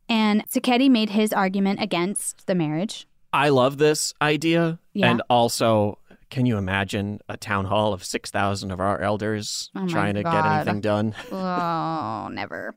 [0.10, 3.08] And Tshekedi made his argument against the marriage.
[3.32, 4.80] I love this idea.
[4.94, 5.10] Yeah.
[5.10, 5.98] And also,
[6.34, 10.46] can you imagine a town hall of 6,000 of our elders Oh trying to get
[10.46, 11.16] anything done?
[11.32, 12.76] Oh, never.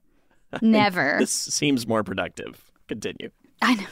[0.61, 1.17] Never.
[1.21, 2.71] This seems more productive.
[2.87, 3.31] Continue.
[3.63, 3.87] I know.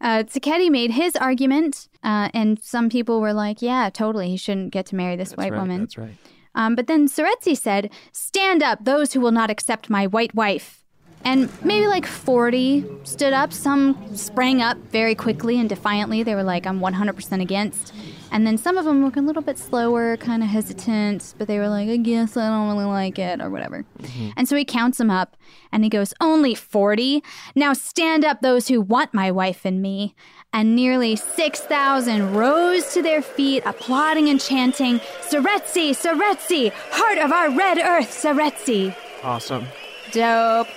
[0.00, 4.72] Uh, Tshekedi made his argument, uh, and some people were like, yeah, totally, he shouldn't
[4.72, 5.82] get to marry this white right, woman.
[5.82, 6.16] That's right.
[6.56, 10.84] Um, but then Seretse said, Stand up, those who will not accept my white wife.
[11.24, 13.52] And maybe like 40 stood up.
[13.52, 16.22] Some sprang up very quickly and defiantly.
[16.22, 17.92] They were like, I'm 100% against.
[18.30, 21.58] And then some of them were a little bit slower, kind of hesitant, but they
[21.58, 23.84] were like, I guess I don't really like it or whatever.
[24.00, 24.30] Mm-hmm.
[24.36, 25.36] And so he counts them up
[25.72, 27.22] and he goes, Only 40?
[27.54, 30.14] Now stand up, those who want my wife and me.
[30.52, 37.50] And nearly 6,000 rose to their feet, applauding and chanting, Seretse, Seretse, heart of our
[37.50, 38.96] red earth, Seretse.
[39.22, 39.66] Awesome.
[40.12, 40.68] Dope.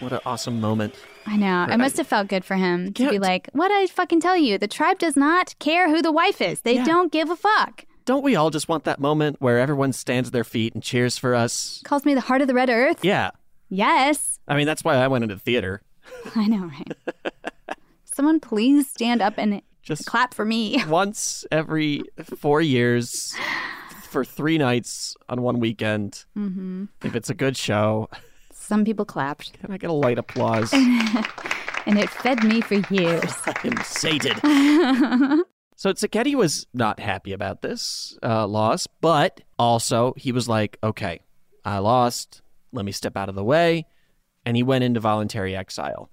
[0.00, 0.96] What an awesome moment.
[1.26, 1.66] I know.
[1.70, 4.58] It must have felt good for him to be like, what I fucking tell you?
[4.58, 6.60] The tribe does not care who the wife is.
[6.60, 6.84] They Yeah.
[6.84, 7.84] don't give a fuck.
[8.04, 11.34] Don't we all just want that moment where everyone stands their feet and cheers for
[11.34, 11.80] us?
[11.84, 13.02] Calls me the heart of the red earth.
[13.02, 13.30] Yeah.
[13.70, 14.38] Yes.
[14.46, 15.80] I mean, that's why I went into theater.
[16.34, 16.92] I know, right?
[18.04, 20.84] Someone please stand up and Just clap for me.
[20.88, 23.34] once every four years
[24.10, 26.24] for three nights on one weekend.
[26.34, 28.08] hmm If it's a good show,
[28.64, 29.52] Some people clapped.
[29.60, 30.72] can I get a light applause?
[31.86, 33.32] and it fed me for years.
[33.46, 34.40] I'm sated.
[35.76, 41.20] So Tshekedi was not happy about this uh, loss, but also he was like, okay,
[41.64, 42.42] I lost.
[42.72, 43.84] Let me step out of the way.
[44.46, 46.10] And he went into voluntary exile.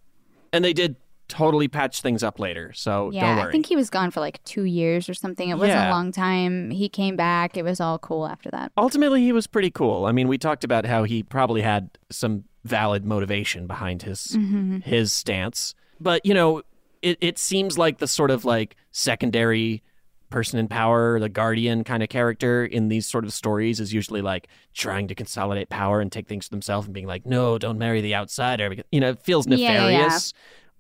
[0.51, 0.95] And they did
[1.32, 2.74] totally patch things up later.
[2.74, 3.48] So yeah, don't worry.
[3.48, 5.48] I think he was gone for like two years or something.
[5.50, 5.89] It wasn't Yeah.
[5.89, 6.70] a long time.
[6.72, 7.56] He came back.
[7.56, 8.72] It was all cool after that.
[8.78, 10.06] Ultimately, he was pretty cool.
[10.06, 14.84] I mean, we talked about how he probably had some valid motivation behind his Mhm.
[14.84, 16.62] his stance, but you know,
[17.02, 19.82] it it seems like the sort of like secondary
[20.30, 24.22] person in power, the guardian kind of character in these sort of stories is usually
[24.22, 27.78] like trying to consolidate power and take things for themselves and being like, no, don't
[27.78, 28.70] marry the outsider.
[28.70, 29.91] because- You know, it feels nefarious.
[29.91, 30.20] yeah, yeah.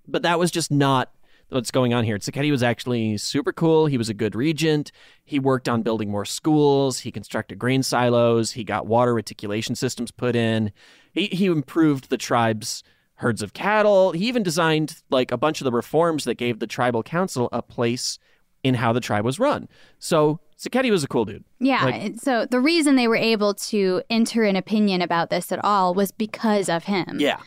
[0.07, 1.11] But that was just not
[1.49, 2.17] what's going on here.
[2.17, 3.85] Tshekedi was actually super cool.
[3.85, 4.91] He was a good regent.
[5.25, 6.99] He worked on building more schools.
[6.99, 8.53] He constructed grain silos.
[8.53, 10.71] He got water reticulation systems put in.
[11.13, 12.83] He, he improved the tribe's
[13.15, 14.13] herds of cattle.
[14.13, 17.61] He even designed like a bunch of the reforms that gave the tribal council a
[17.61, 18.17] place
[18.63, 19.67] in how the tribe was run.
[19.99, 21.43] So Tshekedi was a cool dude.
[21.59, 21.83] Yeah.
[21.83, 25.93] Like- so the reason they were able to enter an opinion about this at all
[25.93, 27.17] was because of him.
[27.19, 27.37] Yeah.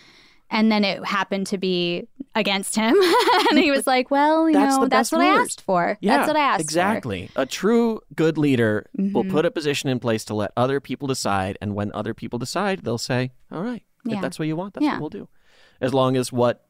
[0.50, 2.94] And then it happened to be against him.
[3.50, 5.96] and he was like, well, you That's know, that's what I asked for.
[6.00, 6.62] Yeah, that's what I asked for.
[6.62, 7.30] exactly.
[7.37, 9.30] A true good leader will Mhm.
[9.30, 12.80] put a position in place to let other people decide, and when other people decide,
[12.85, 14.16] they'll say, "All right, Yeah.
[14.16, 14.92] if that's what you want, that's Yeah.
[14.92, 15.28] what we'll do."
[15.80, 16.64] As long as what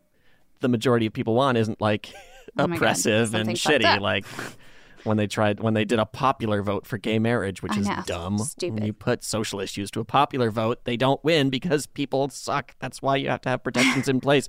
[0.60, 2.12] the majority of people want isn't like
[2.56, 4.24] Oh oppressive and shitty, like
[5.04, 7.88] when they tried when they did a popular vote for gay marriage, which I is
[7.88, 8.38] know, dumb.
[8.60, 12.74] When you put social issues to a popular vote, they don't win because people suck.
[12.80, 14.48] That's why you have to have protections in place.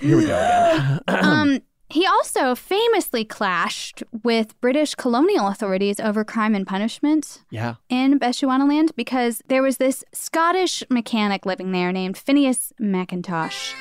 [0.00, 1.00] Here we go again.
[1.08, 7.76] um, he also famously clashed with British colonial authorities over crime and punishment yeah.
[7.88, 13.74] in Bechuanaland because there was this Scottish mechanic living there named Phineas McIntosh.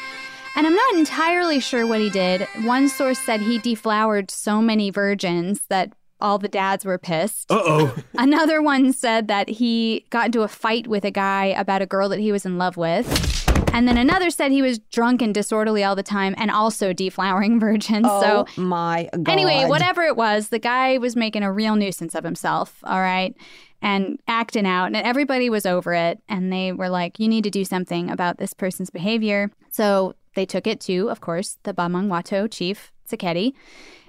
[0.55, 2.47] And I'm not entirely sure what he did.
[2.63, 5.91] One source said he deflowered so many virgins that
[6.21, 7.51] all the dads were pissed.
[7.51, 7.95] Uh oh.
[8.15, 12.07] Another one said that he got into a fight with a guy about a girl
[12.09, 13.05] that he was in love with.
[13.73, 17.59] And then another said he was drunk and disorderly all the time and also deflowering
[17.59, 18.05] virgins.
[18.09, 19.29] Oh so my god.
[19.29, 23.35] Anyway, whatever it was, the guy was making a real nuisance of himself, all right,
[23.81, 26.21] and acting out, and everybody was over it.
[26.29, 29.51] And they were like, you need to do something about this person's behavior.
[29.71, 33.53] So they took it to, of course, the Bamangwato chief, Tshekedi.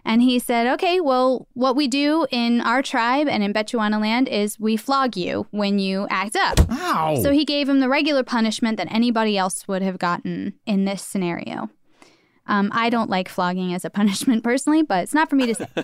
[0.05, 4.59] And he said, okay, well, what we do in our tribe and in Bechuanaland is
[4.59, 6.61] we flog you when you act up.
[6.71, 7.21] Ow.
[7.21, 11.03] So he gave him the regular punishment that anybody else would have gotten in this
[11.03, 11.71] scenario.
[12.47, 15.55] Um, I don't like flogging as a punishment personally, but it's not for me to
[15.55, 15.67] say.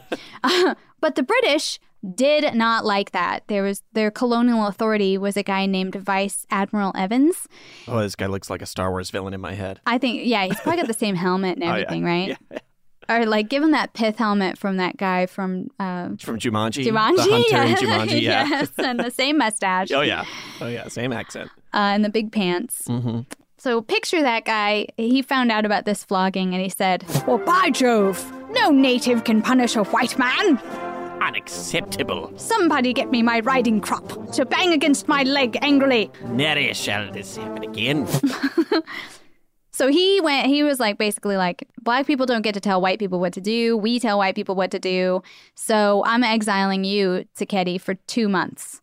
[0.44, 1.80] Uh, but the British
[2.14, 3.44] did not like that.
[3.46, 7.46] There was their colonial authority was a guy named Vice Admiral Evans.
[7.86, 9.80] Oh, this guy looks like a Star Wars villain in my head.
[9.86, 11.72] I think, yeah, he's probably got the same helmet and Oh, yeah.
[11.74, 12.36] everything, right?
[12.50, 12.58] Yeah.
[13.08, 16.84] Or like give him that pith helmet from that guy from uh, From Jumanji.
[16.86, 17.64] Jumanji, The hunter yeah.
[17.66, 18.48] in Jumanji, yeah.
[18.48, 19.90] yes, and the same mustache.
[19.90, 20.24] Oh, yeah.
[20.60, 20.88] Oh, yeah.
[20.88, 21.50] Same accent.
[21.74, 22.82] uh, and the big pants.
[22.88, 23.20] Mm-hmm.
[23.58, 24.86] So picture that guy.
[24.96, 29.40] He found out about this flogging and he said, Well, by Jove, no native can
[29.42, 30.58] punish a white man.
[31.22, 32.32] Unacceptable.
[32.36, 36.10] Somebody get me my riding crop to bang against my leg angrily.
[36.26, 38.06] Never shall this happen again.
[39.74, 42.98] So he went, he was like, basically, like, black people don't get to tell white
[42.98, 43.74] people what to do.
[43.76, 45.22] We tell white people what to do.
[45.54, 48.82] So I'm exiling you, Tshekedi, for two months.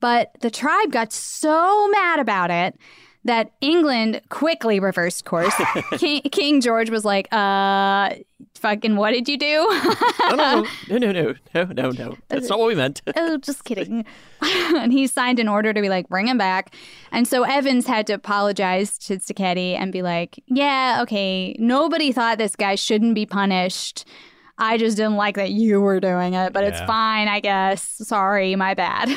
[0.00, 2.78] But the tribe got so mad about it
[3.24, 5.54] that England quickly reversed course.
[5.98, 8.14] King, King George was like, uh,
[8.58, 9.68] fucking, what did you do?
[10.30, 12.16] No, no, no, no, no, no, no, no.
[12.28, 13.02] That's not what we meant.
[13.16, 14.04] oh, just kidding.
[14.40, 16.74] and he signed an order to be like, bring him back.
[17.10, 22.38] And so Evans had to apologize to Tshekedi and be like, yeah, okay, nobody thought
[22.38, 24.06] this guy shouldn't be punished.
[24.58, 27.82] I just didn't like that you were doing it, but it's fine, I guess.
[27.82, 29.08] Sorry, my bad,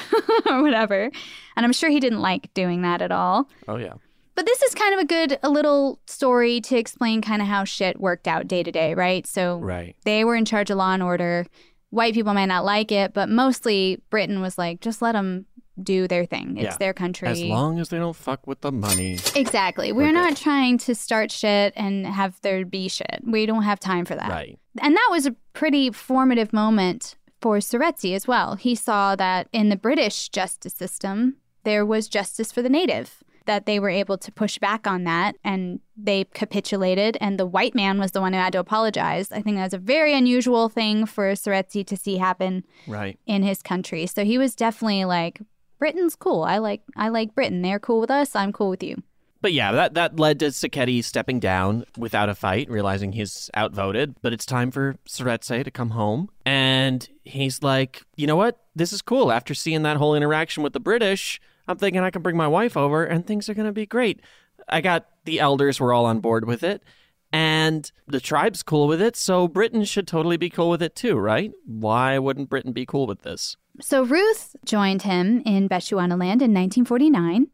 [0.50, 1.12] or whatever.
[1.56, 3.48] And I'm sure he didn't like doing that at all.
[3.68, 3.94] Oh, yeah.
[4.36, 7.64] But this is kind of a good, a little story to explain kind of how
[7.64, 9.26] shit worked out day to day, right?
[9.26, 9.96] So Right.
[10.04, 11.46] they were in charge of law and order.
[11.90, 15.46] White people might not like it, but mostly Britain was like, just let them
[15.82, 16.58] do their thing.
[16.58, 16.78] It's Yeah.
[16.78, 17.28] their country.
[17.30, 19.18] As long as they don't fuck with the money.
[19.36, 19.92] exactly.
[19.92, 23.22] We're not trying to start shit and have there be shit.
[23.26, 24.30] We don't have time for that.
[24.30, 24.58] Right.
[24.82, 28.56] And that was a pretty formative moment for Seretse as well.
[28.56, 33.66] He saw that in the British justice system, there was justice for the native, that
[33.66, 38.00] they were able to push back on that and they capitulated, and the white man
[38.00, 39.32] was the one who had to apologize.
[39.32, 43.18] I think that's a very unusual thing for Seretse to see happen Right.
[43.26, 44.06] in his country.
[44.08, 45.42] So he was definitely like,
[45.80, 46.44] Britain's cool.
[46.44, 47.62] I like I like Britain.
[47.62, 48.36] They're cool with us.
[48.36, 49.04] I'm cool with you.
[49.42, 54.16] But yeah, that, that led to Tshekedi stepping down without a fight, realizing he's outvoted.
[54.24, 56.30] But it's time for Seretse to come home.
[56.46, 58.58] And he's like, you know what?
[58.76, 59.32] This is cool.
[59.32, 62.78] After seeing that whole interaction with the British, I'm thinking I can bring my wife
[62.78, 64.22] over and things are going to be great.
[64.70, 66.84] I got the elders were all on board with it.
[67.32, 71.18] And the tribe's cool with it, so Britain should totally be cool with it too,
[71.18, 71.52] right?
[71.66, 73.58] Why wouldn't Britain be cool with this?
[73.82, 77.48] So Ruth joined him in Bechuanaland in 1949,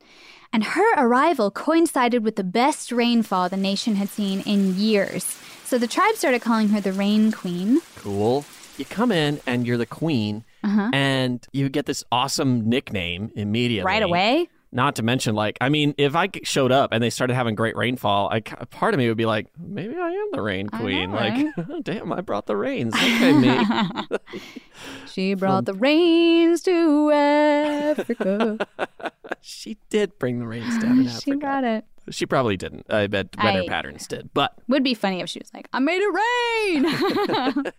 [0.53, 5.23] and her arrival coincided with the best rainfall the nation had seen in years.
[5.65, 7.81] So the tribe started calling her the Rain Queen.
[7.95, 8.45] Cool.
[8.77, 10.89] You come in and you're the queen, Uh-huh.
[10.93, 13.85] and you get this awesome nickname immediately.
[13.85, 14.47] Right away?
[14.73, 17.75] Not to mention, like, I mean, if I showed up and they started having great
[17.75, 21.11] rainfall, I, part of me would be like, maybe I am the rain queen.
[21.11, 21.45] know, like,
[21.83, 22.95] damn, I brought the rains.
[22.95, 23.59] Okay, me.
[25.11, 28.65] She brought the rains to Africa.
[29.41, 31.21] she did bring the rains down in Africa.
[31.21, 31.85] she brought it.
[32.09, 32.85] She probably didn't.
[32.89, 34.29] I bet weather I- patterns did.
[34.33, 36.13] But Would be funny if she was like, I made it
[37.43, 37.73] rain.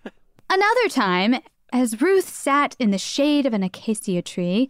[0.51, 1.37] Another time,
[1.73, 4.69] as Ruth sat in the shade of an acacia tree,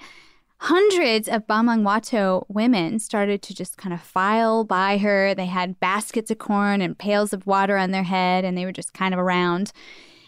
[0.58, 5.34] hundreds of Bamangwato women started to just kind of file by her.
[5.34, 8.72] They had baskets of corn and pails of water on their head, and they were
[8.72, 9.72] just kind of around.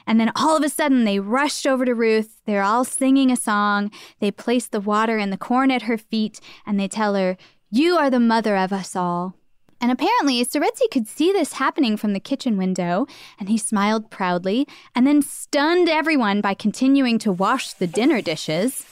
[0.07, 2.41] And then all of a sudden, they rushed over to Ruth.
[2.45, 3.91] They're all singing a song.
[4.19, 7.37] They place the water and the corn at her feet, and they tell her,
[7.71, 9.37] You are the mother of us all.
[9.85, 13.07] And apparently, Seretse could see this happening from the kitchen window,
[13.39, 18.87] and he smiled proudly, and then stunned everyone by continuing to wash the dinner dishes.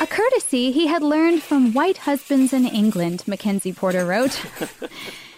[0.00, 4.40] A courtesy he had learned from white husbands in England, Mackenzie Porter wrote.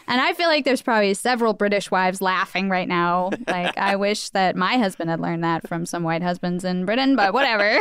[0.07, 3.31] and I feel like there's probably several British wives laughing right now.
[3.47, 7.17] Like, I wish that my husband had learned that from some white husbands in Britain,
[7.17, 7.79] but whatever.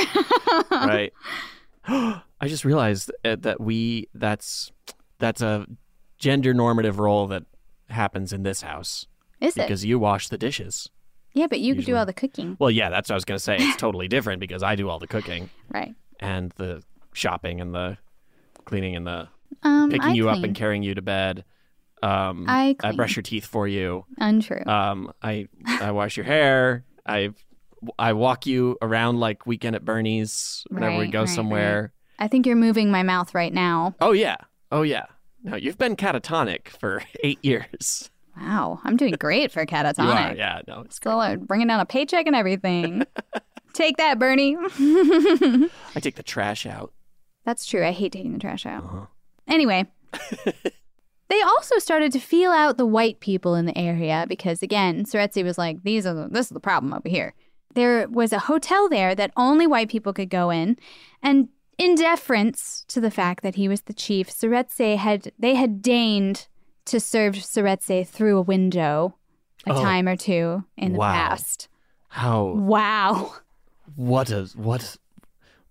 [0.72, 1.12] right.
[1.86, 4.72] I just realized uh, that we that's
[5.20, 5.68] that's a
[6.22, 7.44] gender normative role that
[7.90, 9.08] happens in this house.
[9.42, 9.62] Is it?
[9.64, 10.90] Because you wash the dishes.
[11.34, 12.56] yeah, but you could do all the cooking.
[12.60, 13.58] Well, yeah, that's what I was going to say.
[13.60, 15.96] It's totally different because I do all the cooking Right.
[16.20, 17.98] and the shopping and the
[18.66, 19.28] cleaning and the
[19.64, 21.44] Um, picking I you up and carrying you to bed.
[22.04, 24.06] Um, I I brush your teeth for you.
[24.18, 24.64] Untrue.
[24.66, 26.84] Um, I I wash your hair.
[27.06, 27.32] I
[27.98, 31.94] I walk you around like weekend at Bernie's whenever we go right, somewhere.
[32.20, 33.96] I think you're moving my mouth right now.
[34.00, 34.38] Oh yeah.
[34.72, 35.06] Oh yeah.
[35.44, 38.10] No, you've been catatonic for eight years.
[38.38, 40.32] Wow, I'm doing great for catatonic.
[40.32, 40.36] Are.
[40.36, 40.62] Yeah.
[40.68, 40.82] No.
[40.82, 43.04] It's, Still uh, bringing down a paycheck and everything.
[43.74, 44.58] Take that, Bernie.
[44.60, 45.70] I
[46.02, 46.92] take the trash out.
[47.46, 47.86] That's true.
[47.86, 48.84] I hate taking the trash out.
[48.84, 49.06] Uh-huh.
[49.48, 49.86] Anyway,
[51.32, 55.42] They also started to feel out the white people in the area because, again, Seretse
[55.46, 57.34] was like, "These are the, this is the problem over here."
[57.74, 60.76] There was a hotel there that only white people could go in,
[61.24, 61.48] and
[61.82, 66.48] in deference to the fact that he was the chief, Seretse had they had deigned
[66.86, 69.16] to serve Seretse through a window
[69.68, 69.82] a Oh.
[69.82, 71.14] time or two in the Wow.
[71.14, 71.68] past.
[72.10, 73.36] How Wow.
[73.96, 74.98] what a what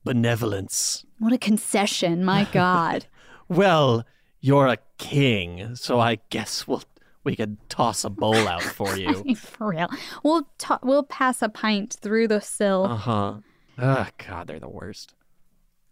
[0.05, 1.05] benevolence.
[1.19, 3.07] What a concession, my God.
[3.49, 4.05] Well,
[4.41, 6.83] you're a king, so I guess we'll
[7.23, 9.09] we could toss a bowl out for you.
[9.09, 9.89] I mean, For real.
[10.23, 10.49] We'll
[10.83, 12.85] we'll pass a pint through the sill.
[12.87, 13.35] Uh huh.
[13.79, 15.15] Oh God, they're the worst.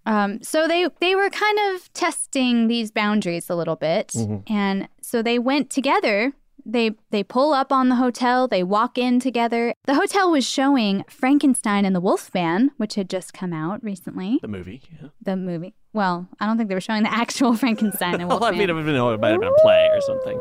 [0.08, 4.42] Um, so they they were kind of testing these boundaries a little bit, Mhm.
[4.50, 6.32] and so they went together.
[6.64, 8.48] They they pull up on the hotel.
[8.48, 9.72] They walk in together.
[9.86, 14.38] The hotel was showing Frankenstein and the Wolfman, which had just come out recently.
[14.42, 14.80] The movie.
[15.00, 15.08] Yeah.
[15.22, 15.74] The movie.
[15.94, 18.40] Well, I don't think they were showing the actual Frankenstein and Wolfman.
[18.40, 18.58] Well, I Wolfman.
[18.86, 20.38] mean, it might have been a play or something.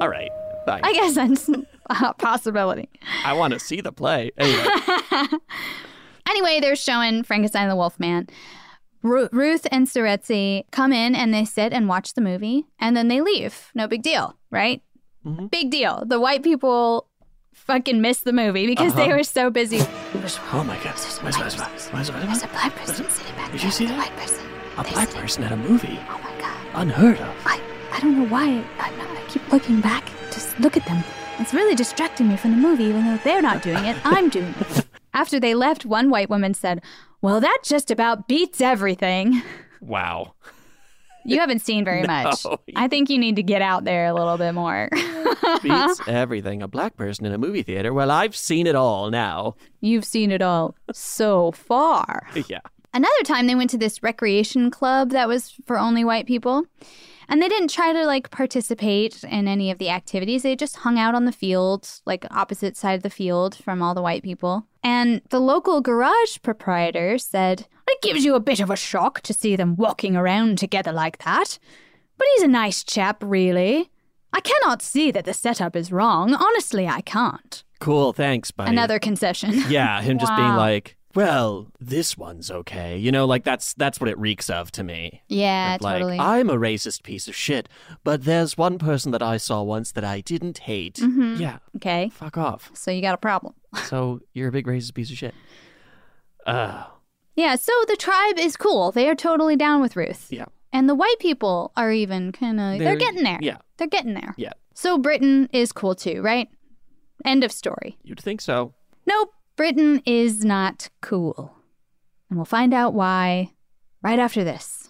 [0.00, 0.30] All right,
[0.66, 0.80] fine.
[0.84, 1.48] I guess that's
[1.90, 2.88] a possibility.
[3.24, 4.30] I want to see the play.
[4.38, 4.66] Anyway,
[6.28, 8.28] Anyway, they're showing Frankenstein and the Wolfman.
[9.02, 13.08] Ru- Ruth and Seretse come in and they sit and watch the movie and then
[13.08, 13.70] they leave.
[13.74, 14.82] No big deal, right?
[15.24, 15.46] Mm-hmm.
[15.46, 16.02] Big deal.
[16.06, 17.06] The white people
[17.54, 19.16] fucking missed the movie because they Uh-huh.
[19.16, 19.80] were so busy.
[19.80, 23.66] oh my God, where's, where's, where's, where's, There's a black person sitting back Did there.
[23.66, 23.98] you see The that?
[24.10, 24.46] white person.
[24.78, 25.98] a black person at a movie?
[26.08, 26.56] Oh my god.
[26.74, 27.34] Unheard of.
[27.46, 27.60] I,
[27.92, 28.64] I don't know why.
[28.78, 30.08] I, I keep looking back.
[30.32, 31.02] Just look at them.
[31.40, 33.96] It's really distracting me from the movie, even though they're not doing it.
[34.04, 34.84] I'm doing it.
[35.18, 36.80] After they left, one white woman said,
[37.22, 39.42] Well, that just about beats everything.
[39.80, 40.34] Wow.
[41.24, 42.06] You haven't seen very No.
[42.06, 42.46] much.
[42.76, 44.88] I think you need to get out there a little bit more.
[45.62, 46.62] Beats everything.
[46.62, 47.92] A black person in a movie theater.
[47.92, 49.56] Well, I've seen it all now.
[49.80, 52.28] You've seen it all so far.
[52.48, 52.60] Yeah.
[52.94, 56.64] Another time they went to this recreation club that was for only white people.
[57.28, 60.42] And they didn't try to like participate in any of the activities.
[60.42, 63.94] They just hung out on the field, like opposite side of the field from all
[63.94, 64.66] the white people.
[64.82, 69.34] And the local garage proprietor said, It gives you a bit of a shock to
[69.34, 71.58] see them walking around together like that.
[72.16, 73.90] But he's a nice chap, really.
[74.32, 76.34] I cannot see that the setup is wrong.
[76.34, 77.64] Honestly, I can't.
[77.80, 78.12] Cool.
[78.12, 78.70] Thanks, buddy.
[78.70, 79.62] Another concession.
[79.68, 82.96] Yeah, him just being like, well, this one's okay.
[82.98, 85.22] You know, like that's that's what it reeks of to me.
[85.28, 86.18] Yeah, Of, like, totally.
[86.18, 87.68] I'm a racist piece of shit,
[88.04, 90.96] but there's one person that I saw once that I didn't hate.
[90.96, 91.38] Mhm.
[91.40, 92.10] Yeah, Okay.
[92.14, 92.70] fuck off.
[92.74, 93.54] So you got a problem.
[93.86, 95.34] So you're a big racist piece of shit.
[96.46, 96.84] Uh,
[97.36, 98.90] Yeah, so the tribe is cool.
[98.92, 100.26] They are totally down with Ruth.
[100.30, 100.46] yeah.
[100.72, 103.38] And the white people are even kind of, they're, They're- getting there.
[103.40, 103.58] yeah.
[103.78, 104.34] They're getting there.
[104.36, 104.52] Yeah.
[104.74, 106.48] So Britain is cool too, right?
[107.24, 107.96] End of story.
[108.02, 108.74] You'd think so.
[109.06, 111.52] Nope, Britain is not cool.
[112.30, 113.50] And we'll find out why
[114.02, 114.88] right after this.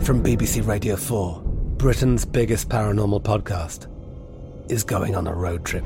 [0.00, 1.42] From BBC Radio 4,
[1.76, 3.86] Britain's biggest paranormal podcast
[4.72, 5.84] is going on a road trip.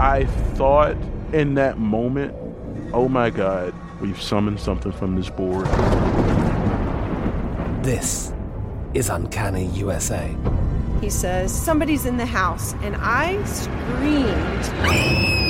[0.00, 0.24] I
[0.54, 0.96] thought
[1.34, 2.34] in that moment,
[2.94, 5.66] oh my God, we've summoned something from this board.
[7.84, 8.32] This
[8.94, 10.34] is Uncanny USA.
[11.02, 12.72] He says, Somebody's in the house.
[12.80, 15.49] And I screamed.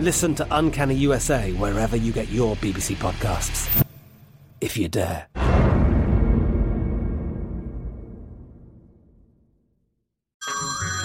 [0.00, 3.84] Listen to Uncanny USA wherever you get your BBC podcasts,
[4.62, 5.26] if you dare.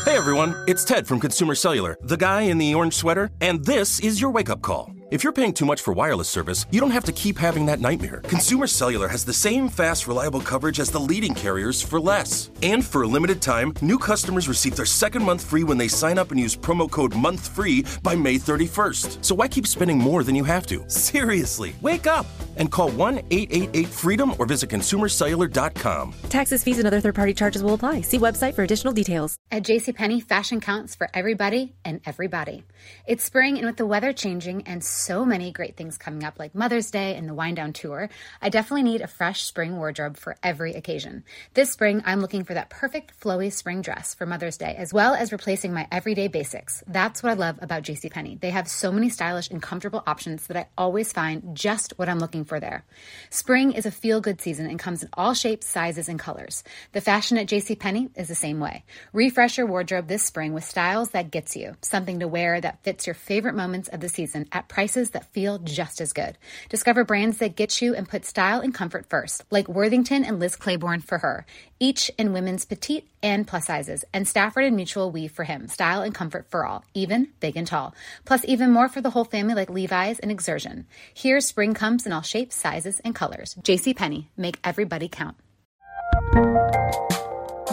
[0.05, 3.99] Hey everyone, it's Ted from Consumer Cellular, the guy in the orange sweater, and this
[3.99, 4.94] is your wake up call.
[5.11, 7.79] If you're paying too much for wireless service, you don't have to keep having that
[7.79, 8.21] nightmare.
[8.23, 12.49] Consumer Cellular has the same fast, reliable coverage as the leading carriers for less.
[12.63, 16.17] And for a limited time, new customers receive their second month free when they sign
[16.17, 19.23] up and use promo code MONTHFREE by May 31st.
[19.23, 20.83] So why keep spending more than you have to?
[20.89, 22.25] Seriously, wake up
[22.57, 26.15] and call 1 888 freedom or visit consumercellular.com.
[26.29, 28.01] Taxes, fees, and other third party charges will apply.
[28.01, 29.35] See website for additional details.
[29.51, 32.63] At JCPenney, fashion counts for everybody and everybody.
[33.05, 36.55] It's spring, and with the weather changing and so many great things coming up, like
[36.55, 38.09] Mother's Day and the Wind Down Tour,
[38.41, 41.23] I definitely need a fresh spring wardrobe for every occasion.
[41.53, 45.13] This spring, I'm looking for that perfect flowy spring dress for Mother's Day, as well
[45.13, 46.83] as replacing my everyday basics.
[46.87, 48.39] That's what I love about JCPenney.
[48.39, 52.19] They have so many stylish and comfortable options that I always find just what I'm
[52.19, 52.83] looking for there.
[53.29, 56.63] Spring is a feel good season and comes in all shapes, sizes, and colors.
[56.93, 58.83] The fashion at JCPenney is the same way.
[59.13, 63.05] Refresh your wardrobe this spring with styles that gets you, something to wear that fits
[63.05, 66.38] your favorite moments of the season at prices that feel just as good.
[66.69, 70.55] Discover brands that get you and put style and comfort first, like Worthington and Liz
[70.55, 71.43] Claiborne for her,
[71.79, 76.03] each in women's petite and plus sizes, and Stafford and Mutual Weave for him, style
[76.03, 77.95] and comfort for all, even big and tall.
[78.25, 80.86] Plus, even more for the whole family like Levi's and Exertion.
[81.15, 83.55] Here, spring comes in all shapes, sizes, and colors.
[83.61, 85.36] JCPenney, make everybody count.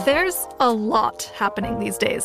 [0.07, 2.25] There's a lot happening these days,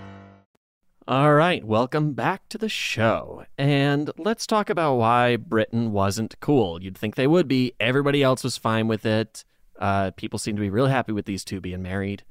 [1.11, 3.43] All right, welcome back to the show.
[3.57, 6.81] And let's talk about why Britain wasn't cool.
[6.81, 7.73] You'd think they would be.
[7.81, 9.43] Everybody else was fine with it.
[9.77, 12.23] Uh, people seem to be really happy with these two being married.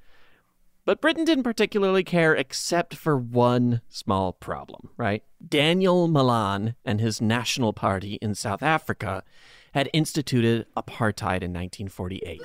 [0.86, 5.24] But Britain didn't particularly care except for one small problem, right?
[5.46, 9.24] Daniel Malan and his National Party in South Africa
[9.74, 12.40] had instituted apartheid in 1948.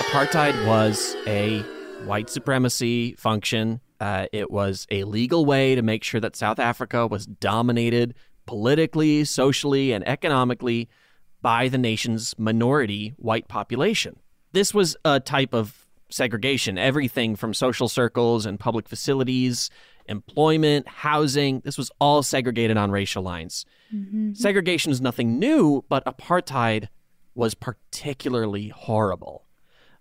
[0.00, 1.60] Apartheid was a
[2.04, 3.80] white supremacy function.
[4.04, 8.12] Uh, it was a legal way to make sure that South Africa was dominated
[8.44, 10.90] politically, socially, and economically
[11.40, 14.16] by the nation's minority white population.
[14.52, 19.70] This was a type of segregation, everything from social circles and public facilities,
[20.04, 21.60] employment, housing.
[21.60, 23.64] This was all segregated on racial lines.
[23.90, 24.34] Mm-hmm.
[24.34, 26.88] Segregation is nothing new, but apartheid
[27.34, 29.46] was particularly horrible.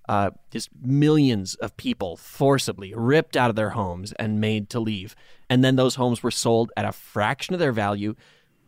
[0.08, 5.16] Uh, just millions of people forcibly ripped out of their homes and made to leave.
[5.49, 8.16] And then those homes were sold at a fraction of their value,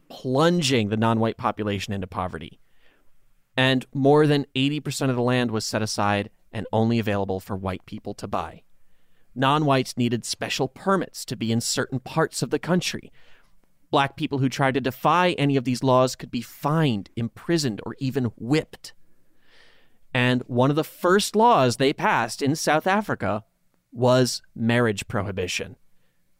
[0.09, 2.59] plunging the non white population into poverty.
[3.57, 7.86] And more than 80% of the land was set aside and only available for white
[7.86, 8.63] people to buy.
[9.33, 13.11] Non whites needed special permits to be in certain parts of the country.
[13.91, 17.95] Black people who tried to defy any of these laws could be fined, imprisoned, or
[17.99, 18.93] even whipped.
[20.16, 23.43] And one of the first laws they passed in South Africa
[23.91, 25.76] was marriage prohibition,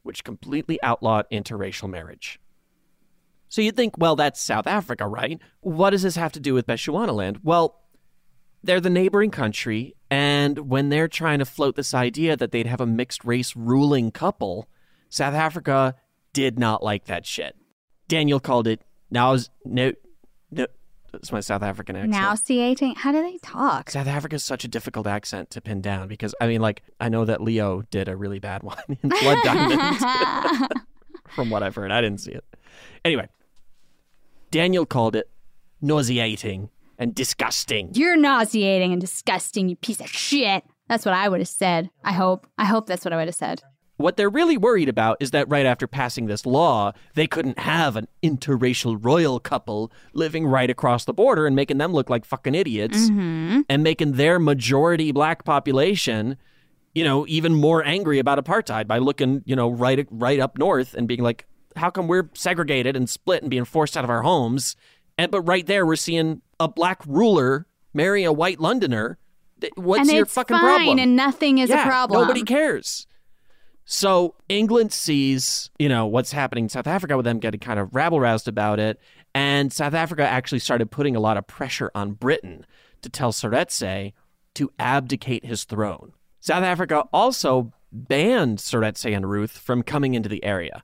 [0.02, 2.40] which completely outlawed interracial marriage.
[3.50, 5.42] So you'd think, well, that's South Africa, right?
[5.60, 7.40] What does this have to do with Bechuanaland?
[7.44, 7.82] Well,
[8.64, 12.80] they're the neighboring country, and when they're trying to float this idea that they'd have
[12.80, 14.70] a mixed race ruling couple,
[15.10, 15.96] South Africa
[16.32, 17.58] did not like that shit.
[18.08, 19.92] Daniel called it now no
[20.50, 20.66] no
[21.16, 22.12] it's my South African accent.
[22.12, 22.96] Nauseating.
[22.96, 23.90] How do they talk?
[23.90, 27.10] South Africa is such a difficult accent to pin down because I mean, like, I
[27.10, 30.00] know that Leo did a really bad one in Blood Diamond,
[31.30, 31.92] from what I've heard.
[31.92, 32.46] I didn't see it.
[33.04, 33.28] Anyway,
[34.52, 35.30] Daniel called it
[35.82, 37.92] nauseating and disgusting.
[37.94, 40.64] You're nauseating and disgusting, you piece of shit.
[40.88, 41.90] That's what I would have said.
[42.04, 42.48] I hope.
[42.58, 43.62] I hope that's what I would have said.
[43.98, 47.96] What they're really worried about is that right after passing this law, they couldn't have
[47.96, 52.56] an interracial royal couple living right across the border and making them look like fucking
[52.56, 53.62] idiots Mm-hmm.
[53.70, 56.36] and making their majority black population,
[56.94, 60.94] you know, even more angry about apartheid by looking, you know, right right up north
[60.94, 61.46] and being like,
[61.78, 64.76] how come we're segregated and split and being forced out of our homes?
[65.18, 69.18] And but right there we're seeing a black ruler marry a white Londoner.
[69.76, 71.00] What's and your fucking problem?
[71.00, 72.20] and nothing is Yeah, a problem.
[72.22, 73.08] Nobody cares.
[73.86, 77.94] So England sees, you know, what's happening in South Africa with them getting kind of
[77.94, 79.00] rabble roused about it.
[79.36, 82.66] And South Africa actually started putting a lot of pressure on Britain
[83.04, 84.14] to tell Seretse
[84.56, 86.14] to abdicate his throne.
[86.40, 90.84] South Africa also banned Seretse and Ruth from coming into the area.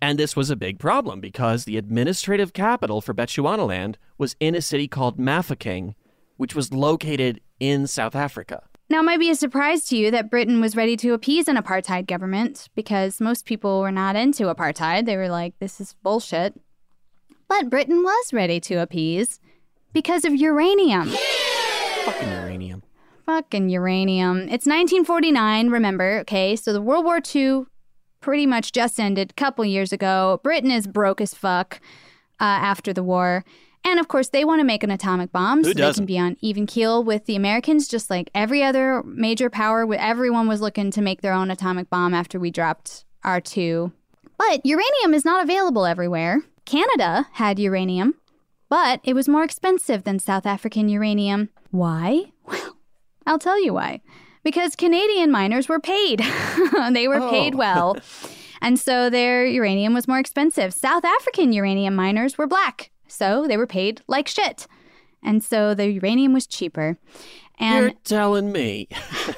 [0.00, 4.62] And this was a big problem because the administrative capital for Bechuanaland was in a
[4.62, 5.94] city called Mafeking,
[6.36, 8.62] which was located in South Africa.
[8.88, 11.56] Now, it might be a surprise to you that Britain was ready to appease an
[11.56, 15.06] apartheid government because most people were not into apartheid.
[15.06, 16.54] They were like, this is bullshit.
[17.48, 19.40] But Britain was ready to appease
[19.92, 21.10] because of uranium.
[22.04, 22.82] Fucking uranium.
[23.24, 24.42] Fucking uranium.
[24.42, 26.54] It's 1949, remember, okay?
[26.54, 27.64] So the World War II
[28.20, 30.40] pretty much just ended a couple years ago.
[30.44, 31.80] Britain is broke as fuck
[32.40, 33.44] uh, after the war.
[33.88, 36.02] And of course, they want to make an atomic bomb Who so they doesn't?
[36.02, 39.86] can be on even keel with the Americans, just like every other major power.
[39.94, 43.92] Everyone was looking to make their own atomic bomb after we dropped our two.
[44.38, 46.42] But uranium is not available everywhere.
[46.64, 48.16] Canada had uranium,
[48.68, 51.48] but it was more expensive than South African uranium.
[51.70, 52.32] Why?
[52.46, 52.76] Well,
[53.26, 54.00] I'll tell you why.
[54.44, 56.20] Because Canadian miners were paid.
[56.92, 57.58] they were paid Oh.
[57.58, 57.96] well.
[58.62, 60.72] And so their uranium was more expensive.
[60.72, 64.66] South African uranium miners were black, so they were paid like shit.
[65.22, 66.98] And so the uranium was cheaper.
[67.58, 68.88] And You're telling me.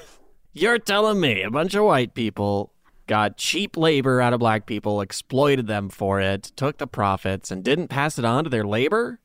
[0.53, 2.73] You're telling me a bunch of white people
[3.07, 7.65] got cheap labor out of black people, exploited them for it, took the profits, and
[7.65, 9.21] didn't pass it on to their labor?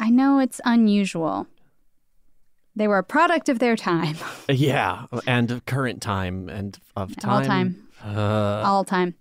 [0.00, 1.46] I know it's unusual.
[2.76, 4.16] They were a product of their time,
[4.48, 7.32] Yeah, and of current time and of time.
[7.32, 7.88] All time.
[8.04, 9.14] Uh, all time.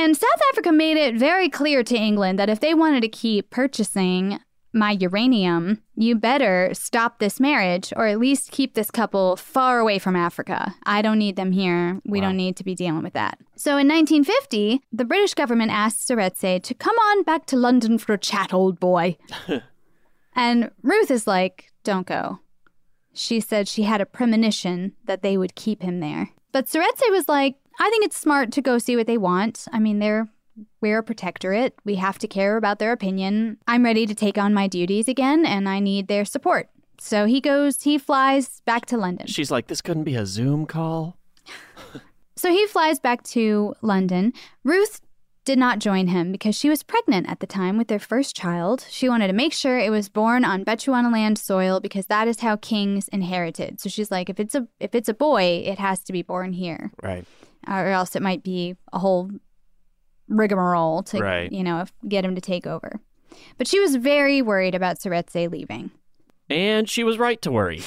[0.00, 3.50] And South Africa made it very clear to England that if they wanted to keep
[3.50, 4.40] purchasing
[4.72, 9.98] my uranium, you better stop this marriage or at least keep this couple far away
[9.98, 10.74] from Africa.
[10.84, 12.00] I don't need them here.
[12.06, 13.40] We don't need to be dealing with that.
[13.56, 18.14] So in 1950, the British government asked Seretse to come on back to London for
[18.14, 19.18] a chat, old boy.
[20.34, 22.38] and Ruth is like, don't go.
[23.12, 26.30] She said she had a premonition that they would keep him there.
[26.52, 29.66] But Seretse was like, I think it's smart to go see what they want.
[29.72, 30.28] I mean, they're
[30.82, 31.74] we're a protectorate.
[31.84, 33.56] We have to care about their opinion.
[33.66, 36.68] I'm ready to take on my duties again and I need their support.
[36.98, 39.26] So he goes, he flies back to London.
[39.26, 41.16] she's like, this couldn't be a Zoom call?
[42.36, 44.32] So he flies back to London.
[44.64, 45.00] Ruth
[45.44, 48.86] did not join him because she was pregnant at the time with their first child.
[48.90, 52.56] She wanted to make sure it was born on Bechuanaland soil because that is how
[52.56, 53.80] kings inherited.
[53.80, 56.52] So she's like, if it's a if it's a boy, it has to be born
[56.52, 57.24] here, Right.
[57.68, 59.30] Or else it might be a whole
[60.28, 61.50] rigmarole to Right.
[61.50, 63.00] you know get him to take over.
[63.58, 65.90] But she was very worried about Seretse leaving.
[66.48, 67.82] And she was right to worry.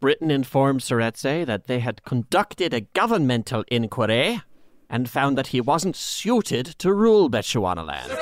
[0.00, 4.42] Britain informed Seretse that they had conducted a governmental inquiry
[4.90, 8.18] and found that he wasn't suited to rule Bechuanaland.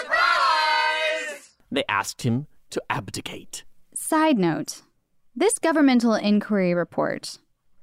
[1.72, 3.64] They asked him to abdicate.
[3.94, 4.82] Side note
[5.34, 7.38] this governmental inquiry report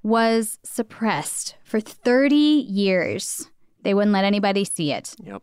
[0.07, 3.49] was suppressed for 30 years.
[3.83, 5.13] They wouldn't let anybody see it.
[5.23, 5.41] Yep.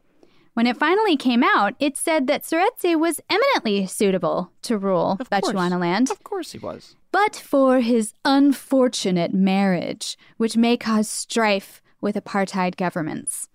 [0.55, 6.11] When it finally came out, it said that Seretse was eminently suitable to rule Bechuanaland.
[6.11, 6.97] Of course he was.
[7.13, 13.49] But for his unfortunate marriage, which may cause strife with apartheid governments.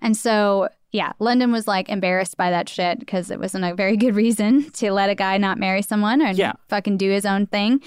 [0.00, 3.96] And so, yeah, London was like embarrassed by that shit because it wasn't a very
[3.96, 6.52] good reason to let a guy not marry someone and Yeah.
[6.68, 7.82] fucking do his own thing.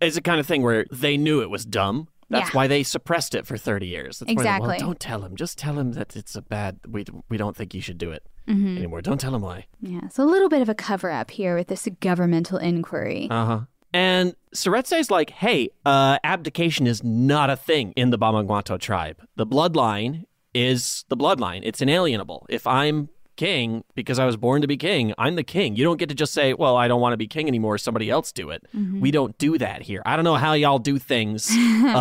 [0.00, 2.08] It's the kind of thing where they knew it was dumb.
[2.30, 2.56] That's Yeah.
[2.56, 4.20] why they suppressed it for 30 years.
[4.20, 4.68] That's why they- Exactly.
[4.68, 5.36] well, don't tell him.
[5.36, 6.78] Just tell him that it's a bad.
[6.88, 8.76] We, we don't think you should do it Mhm.
[8.78, 9.02] anymore.
[9.02, 9.66] Don't tell him why.
[9.80, 13.26] Yeah, so a little bit of a cover up here with this governmental inquiry.
[13.30, 13.60] Uh huh.
[13.92, 19.16] And Seretse's like, hey, uh, abdication is not a thing in the Bamangwato tribe.
[19.34, 20.24] The bloodline
[20.54, 21.60] is the bloodline.
[21.64, 22.46] It's inalienable.
[22.48, 23.08] If I'm
[23.40, 25.74] king because I was born to be king, I'm the king.
[25.76, 27.78] You don't get to just say, well, I don't want to be king anymore.
[27.78, 28.66] Somebody else do it.
[28.76, 29.00] Mhm.
[29.00, 30.02] We don't do that here.
[30.04, 31.50] I don't know how y'all do things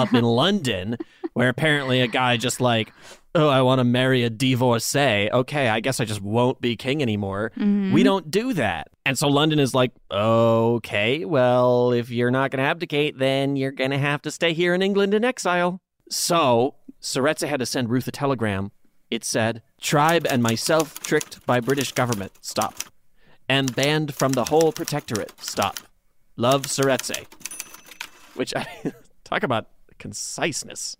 [0.01, 0.97] up in London
[1.33, 2.91] where apparently a guy just like,
[3.35, 5.29] oh, I want to marry a divorcee.
[5.31, 7.51] Okay, I guess I just won't be king anymore.
[7.57, 7.93] Mhm.
[7.93, 8.89] We don't do that.
[9.05, 13.71] And so London is like, okay, well, if you're not going to abdicate, then you're
[13.71, 15.79] going to have to stay here in England in exile.
[16.09, 18.71] So Seretse had to send Ruth a telegram.
[19.10, 22.34] It said, Tribe and myself tricked by British government.
[22.41, 22.76] Stop.
[23.47, 25.34] And banned from the whole protectorate.
[25.41, 25.80] Stop.
[26.38, 27.26] Love Seretse.
[28.36, 28.68] Which, I
[29.24, 30.95] talk about conciseness.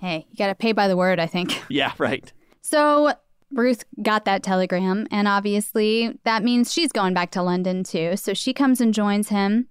[0.00, 1.60] Hey, you gotta pay by the word, I think.
[1.68, 2.32] Yeah, right.
[2.60, 3.14] So
[3.50, 8.16] Ruth got that telegram, and obviously that means she's going back to London too.
[8.16, 9.68] So she comes and joins him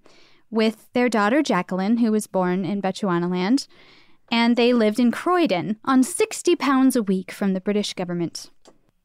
[0.50, 3.68] with their daughter Jacqueline, who was born in Bechuanaland,
[4.30, 8.50] and they lived in Croydon on 60 pounds a week from the British government.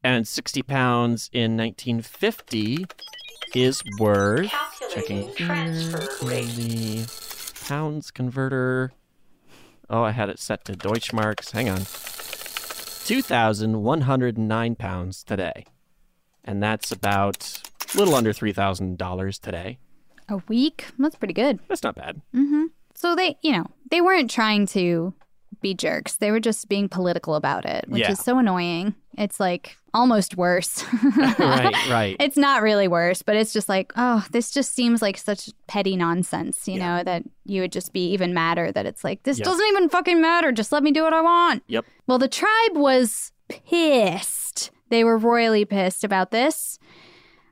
[0.02, 2.84] And 60 pounds in 1950
[3.54, 4.52] is worth
[4.92, 7.06] checking here in the
[7.66, 8.92] pounds converter.
[9.88, 11.52] Oh, I had it set to Deutschmarks.
[11.52, 11.82] Hang on.
[13.06, 15.64] 2,109 pounds today.
[16.44, 17.62] And that's about
[17.94, 19.78] a little under $3,000 today.
[20.28, 20.86] A week?
[20.98, 21.60] That's pretty good.
[21.68, 22.20] That's not bad.
[22.32, 22.64] hmm
[23.04, 25.12] So they, you know, they weren't trying to
[25.60, 26.16] be jerks.
[26.16, 28.12] They were just being political about it, which Yeah.
[28.12, 28.94] is so annoying.
[29.18, 30.82] It's like almost worse.
[31.38, 32.16] right, right.
[32.18, 35.96] It's not really worse, but it's just like, oh, this just seems like such petty
[35.96, 39.44] nonsense, you know, that you would just be even madder that it's like, this Yeah.
[39.44, 40.50] doesn't even fucking matter.
[40.50, 41.62] Just let me do what I want.
[41.68, 41.84] Yep.
[42.06, 44.70] Well, the tribe was pissed.
[44.88, 46.78] They were royally pissed about this.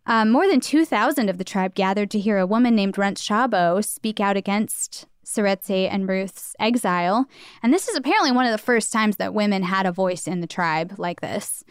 [0.07, 3.85] Um, more than 2,000 of the tribe gathered to hear a woman named Runt Shabo
[3.85, 7.27] speak out against Seretse and Ruth's exile.
[7.63, 10.41] And this is apparently one of the first times that women had a voice in
[10.41, 11.65] the tribe like this.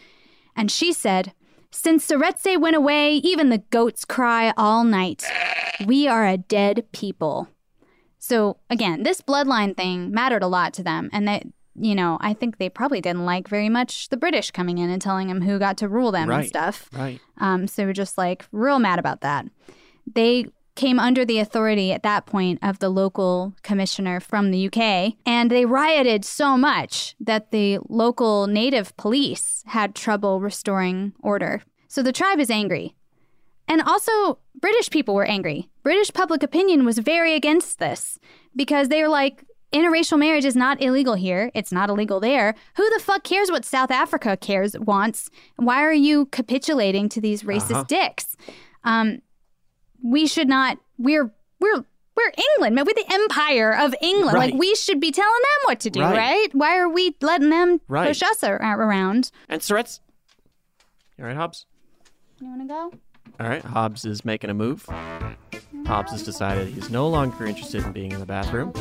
[0.56, 1.34] And she said,
[1.72, 5.24] Since Seretse went away, even the goats cry all night.
[5.86, 7.47] We are a dead people.
[8.20, 11.43] So again, this bloodline thing mattered a lot to them, and that
[11.74, 15.02] you know, I think they probably didn't like very much the British coming in and
[15.02, 16.89] telling them who got to rule them and stuff.
[16.93, 17.20] right.
[17.38, 19.45] Um, so we're just like real mad about that.
[20.14, 25.13] They came under the authority at that point of the local commissioner from the UK,
[25.26, 31.61] and they rioted so much that the local native police had trouble restoring order.
[31.88, 32.95] So the tribe is angry.
[33.67, 35.69] And also, British people were angry.
[35.84, 38.17] British public opinion was very against this
[38.55, 41.51] because they were like, interracial marriage is not illegal here.
[41.53, 42.55] It's not illegal there.
[42.76, 45.30] Who the fuck cares what South Africa cares wants?
[45.55, 47.84] Why are you capitulating to these racist Uh-huh.
[47.88, 48.36] dicks?
[48.84, 49.22] Um,
[50.04, 50.78] we should not.
[50.97, 51.86] We're we're
[52.16, 52.86] we're England, man.
[52.86, 54.36] We're the empire of England.
[54.38, 54.52] Right.
[54.52, 56.18] Like we should be telling them what to do, Right.
[56.18, 56.47] right?
[56.54, 58.08] Why are we letting them Right.
[58.08, 59.32] push us ar- around?
[59.49, 60.02] And Seretse's.
[61.18, 61.66] You all right, Hobbs?
[62.39, 62.91] You want to go?
[63.39, 64.86] All right, Hobbs is making a move.
[65.86, 68.74] Hobbs has decided he's no longer interested in being in the bathroom.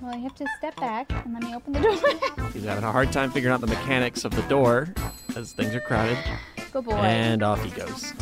[0.00, 2.48] Well, you have to step back and let me open the door.
[2.52, 4.92] He's having a hard time figuring out the mechanics of the door
[5.34, 6.18] as things are crowded.
[6.72, 6.92] Good boy.
[6.92, 8.12] And off he goes.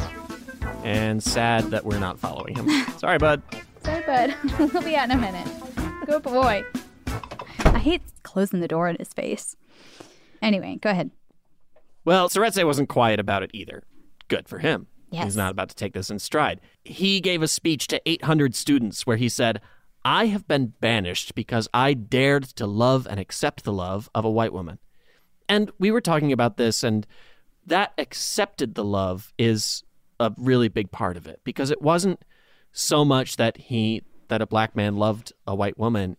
[0.84, 2.68] And sad that we're not following him.
[2.98, 3.42] Sorry, bud.
[3.84, 4.34] Sorry, bud.
[4.72, 5.48] we'll be out in a minute.
[6.06, 6.64] Good boy.
[7.64, 9.56] I hate closing the door in his face.
[10.40, 11.10] Anyway, go ahead.
[12.04, 13.84] Well, Seretse wasn't quiet about it either.
[14.28, 14.88] Good for him.
[15.10, 15.24] Yes.
[15.24, 16.60] He's not about to take this in stride.
[16.84, 19.60] He gave a speech to 800 students where he said,
[20.04, 24.30] I have been banished because I dared to love and accept the love of a
[24.30, 24.78] white woman.
[25.48, 27.06] And we were talking about this, and
[27.66, 29.84] that accepted the love is
[30.22, 32.24] a really big part of it because it wasn't
[32.72, 36.16] so much that he that a black man loved a white woman.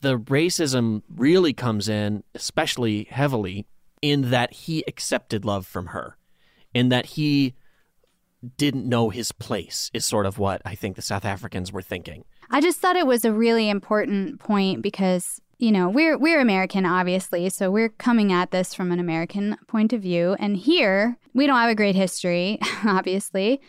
[0.00, 3.66] The racism really comes in especially heavily
[4.02, 6.16] in that he accepted love from her
[6.74, 7.54] in that he
[8.56, 12.24] didn't know his place is sort of what i think the south africans were thinking.
[12.50, 16.86] I just thought it was a really important point because you know we're we're American
[16.86, 21.46] obviously, so we're coming at this from an American point of view, and here we
[21.46, 23.60] don't have a great history, obviously.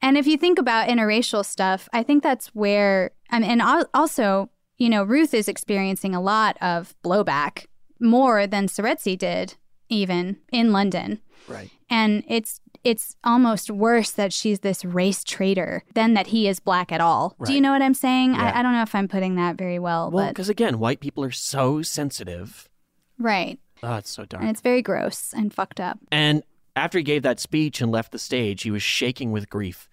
[0.00, 4.88] And if you think about interracial stuff, I think that's where mean, and also you
[4.88, 7.66] know Ruth is experiencing a lot of blowback
[8.00, 9.54] more than Seretse did
[9.88, 11.20] even in London.
[11.48, 11.70] Right.
[11.90, 16.92] And it's it's almost worse that she's this race traitor than that he is black
[16.92, 17.34] at all.
[17.44, 18.34] Do you know what I'm saying?
[18.34, 18.52] Yeah.
[18.54, 21.00] I, I don't know if I'm putting that very well, well but because again white
[21.00, 22.68] people are so sensitive
[23.18, 23.58] right.
[23.82, 25.98] oh it's so dark And it's very gross and fucked up.
[26.12, 26.42] And
[26.76, 29.88] after he gave that speech and left the stage, he was shaking with grief.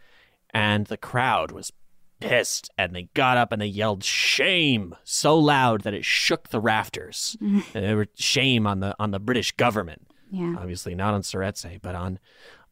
[0.54, 1.72] And the crowd was
[2.20, 2.70] pissed.
[2.78, 7.38] And they got up and they yelled shame so loud that it shook the rafters.
[7.42, 10.08] And they were shame on the on the British government.
[10.32, 10.56] Yeah.
[10.58, 12.20] Obviously not on Seretse, but on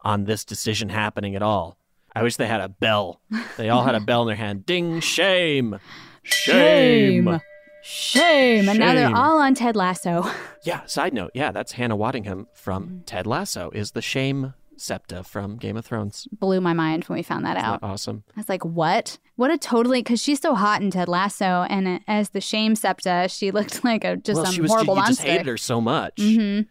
[0.02, 1.76] on this decision happening at all.
[2.14, 3.20] I wish they had a bell.
[3.56, 4.66] They all had a bell in their hand.
[4.66, 5.78] Ding shame.
[6.22, 7.24] Shame.
[7.24, 7.40] Shame.
[7.82, 8.68] Shame.
[8.68, 10.28] And now they're all on Ted Lasso.
[10.62, 11.30] Yeah, side note.
[11.34, 12.98] Yeah, that's Hannah Waddingham from Mm-hmm.
[13.06, 16.28] Ted Lasso is the shame septa from Game of Thrones.
[16.38, 17.80] Blew my mind when we found that Isn't out.
[17.80, 18.24] that awesome?
[18.36, 19.16] I was like, what?
[19.36, 21.64] What a totally, because she's so hot in Ted Lasso.
[21.70, 24.96] And as the shame septa, she looked like a just well, some she was horrible
[24.96, 25.30] you just monster.
[25.32, 26.16] hated her so much.
[26.16, 26.66] Mhm.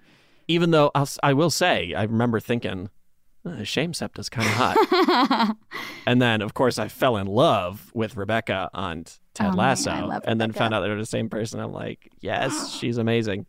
[0.47, 2.91] Even though I'll, I will say, I remember thinking,
[3.45, 5.57] uh, shame septa's kind of hot.
[6.05, 10.01] and then, of course, I fell in love with Rebecca on Ted Oh, Lasso, I
[10.01, 11.59] love and then found out they were the same person.
[11.59, 13.45] I'm like, yes, she's amazing.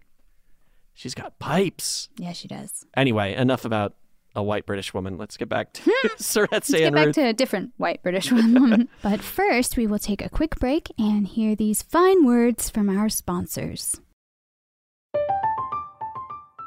[0.94, 2.08] She's got pipes.
[2.18, 2.84] Yeah, she does.
[2.96, 3.94] Anyway, enough about
[4.34, 5.18] a white British woman.
[5.18, 5.82] Let's get back to
[6.18, 8.88] Seretse Let's get back to a different white British woman.
[9.02, 13.08] but first, we will take a quick break and hear these fine words from our
[13.08, 14.00] sponsors.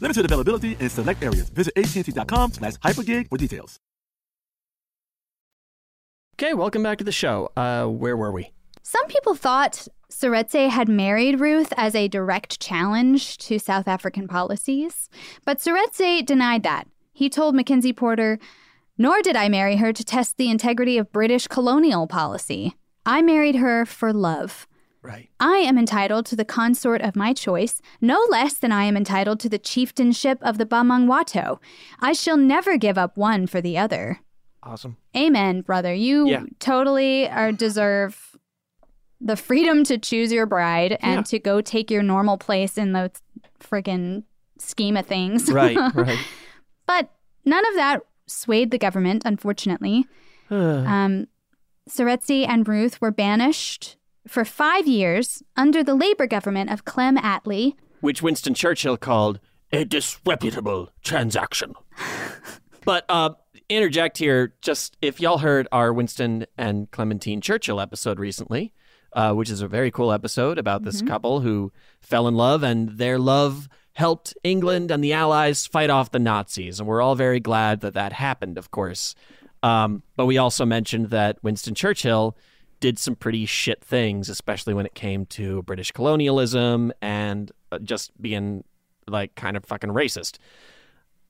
[0.00, 1.48] Limited availability in select areas.
[1.50, 3.78] Visit AT&T.com slash hypergig for details.
[6.38, 7.50] Okay, welcome back to the show.
[7.56, 8.52] Uh, where were we?
[8.82, 15.08] Some people thought Seretse had married Ruth as a direct challenge to South African policies,
[15.44, 16.86] but Seretse denied that.
[17.12, 18.38] He told Mackenzie Porter,
[18.98, 22.76] Nor did I marry her to test the integrity of British colonial policy.
[23.04, 24.66] I married her for love.
[25.06, 25.30] Right.
[25.38, 29.38] I am entitled to the consort of my choice, no less than I am entitled
[29.40, 31.58] to the chieftainship of the Bamangwato.
[32.00, 34.20] I shall never give up one for the other.
[34.62, 34.96] Awesome.
[35.16, 35.94] Amen, brother.
[35.94, 36.42] You Yeah.
[36.58, 38.36] totally are deserve
[39.20, 41.22] the freedom to choose your bride and Yeah.
[41.22, 43.10] to go take your normal place in the
[43.60, 44.24] friggin'
[44.58, 45.48] scheme of things.
[45.52, 46.18] Right, right.
[46.86, 47.10] but
[47.44, 50.06] none of that swayed the government, unfortunately.
[50.50, 51.28] um,
[51.88, 53.95] Seretse and Ruth were banished
[54.28, 57.74] for five years under the Labour government of Clem Attlee.
[58.00, 59.40] Which Winston Churchill called
[59.72, 61.74] a disreputable transaction.
[62.84, 63.30] but uh,
[63.68, 68.72] interject here, just if y'all heard our Winston and Clementine Churchill episode recently,
[69.12, 71.08] uh, which is a very cool episode about this Mhm.
[71.08, 76.10] couple who fell in love and their love helped England and the Allies fight off
[76.10, 76.78] the Nazis.
[76.78, 79.14] And we're all very glad that that happened, of course.
[79.62, 82.36] Um, but we also mentioned that Winston Churchill
[82.86, 88.12] did some pretty shit things, especially when it came to British colonialism and uh, just
[88.22, 88.62] being
[89.08, 90.38] like kind of fucking racist.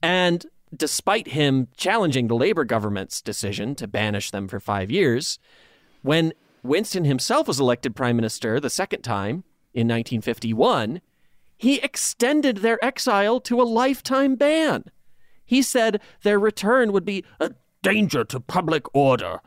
[0.02, 0.44] And
[0.76, 5.38] despite him challenging the Labor government's decision to banish them for five years,
[6.02, 9.42] when Winston himself was elected prime minister the second time
[9.72, 11.00] in 1951,
[11.57, 14.84] he extended their exile to a lifetime ban.
[15.46, 17.52] He said their return would be a
[17.82, 19.40] danger to public order.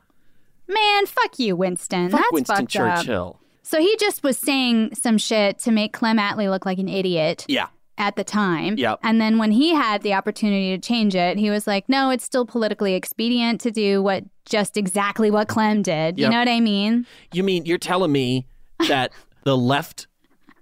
[0.69, 2.09] Man, fuck you, Winston.
[2.09, 3.37] Fuck That's Winston fucked up.
[3.63, 7.45] So he just was saying some shit to make Clem Attlee look like an idiot.
[7.47, 7.67] Yeah.
[7.97, 8.77] At the time.
[8.77, 8.99] Yep.
[9.03, 12.23] And then when he had the opportunity to change it, he was like, no, it's
[12.23, 16.17] still politically expedient to do what just exactly what Clem did.
[16.17, 17.05] You know what I mean?
[17.33, 18.47] You mean you're telling me
[18.87, 19.11] that
[19.43, 20.07] the left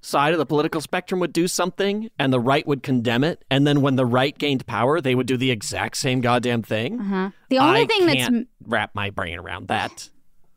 [0.07, 3.67] side of the political spectrum would do something and the right would condemn it, and
[3.67, 6.99] then when the right gained power, they would do the exact same goddamn thing?
[7.01, 7.29] Uh-huh.
[7.49, 8.29] The only I thing that's
[8.65, 10.09] wrap my brain around that.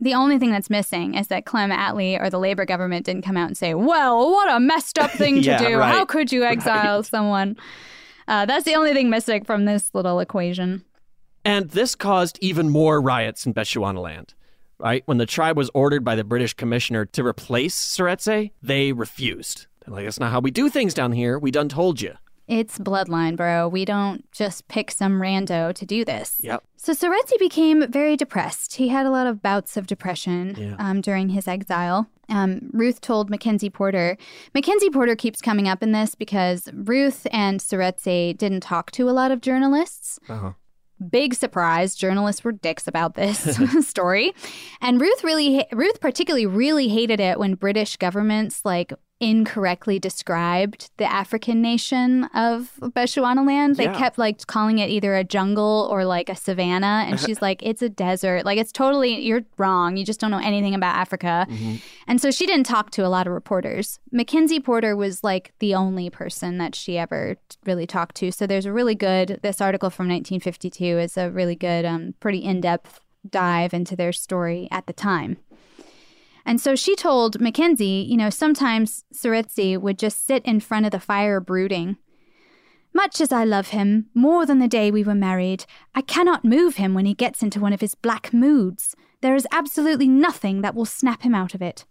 [0.02, 3.36] The only thing that's missing is that Clem Attlee or the Labor government didn't come
[3.36, 5.76] out and say, well, what a messed up thing to Yeah, do.
[5.76, 5.92] right.
[5.92, 7.56] How could you exile someone?
[8.26, 10.84] Uh, that's the only thing missing from this little equation.
[11.44, 14.34] And this caused even more riots in Bechuanaland.
[14.80, 15.02] Right?
[15.06, 19.66] When the tribe was ordered by the British commissioner to replace Seretse, they refused.
[19.84, 21.38] They're like, that's not how we do things down here.
[21.38, 22.14] We done told you.
[22.48, 23.68] It's bloodline, bro.
[23.68, 26.40] We don't just pick some rando to do this.
[26.42, 26.64] Yep.
[26.76, 28.74] So Seretse became very depressed.
[28.74, 30.74] He had a lot of bouts of depression Yeah.
[30.80, 32.08] um, during his exile.
[32.28, 34.16] Um, Ruth told Mackenzie Porter.
[34.52, 39.12] Mackenzie Porter keeps coming up in this because Ruth and Seretse didn't talk to a
[39.12, 40.18] lot of journalists.
[40.28, 40.52] Uh-huh.
[41.08, 41.94] Big surprise.
[41.94, 44.32] Journalists were dicks about this story.
[44.80, 51.04] And Ruth really, Ruth particularly really hated it when British governments like incorrectly described the
[51.04, 53.76] African nation of Bechuanaland.
[53.76, 53.98] They Yeah.
[53.98, 57.04] kept like calling it either a jungle or like a savanna.
[57.06, 58.44] And she's like, it's a desert.
[58.46, 59.96] Like, it's totally, you're wrong.
[59.98, 61.46] You just don't know anything about Africa.
[62.08, 64.00] And so she didn't talk to a lot of reporters.
[64.10, 68.32] Mackenzie Porter was like the only person that she ever really talked to.
[68.32, 72.38] So there's a really good, this article from 1952 is a really good, um, pretty
[72.38, 75.36] in depth dive into their story at the time.
[76.44, 80.92] And so she told Mackenzie, you know, sometimes Seretse would just sit in front of
[80.92, 81.96] the fire brooding.
[82.92, 85.64] Much as I love him, more than the day we were married,
[85.94, 88.96] I cannot move him when he gets into one of his black moods.
[89.20, 91.84] There is absolutely nothing that will snap him out of it.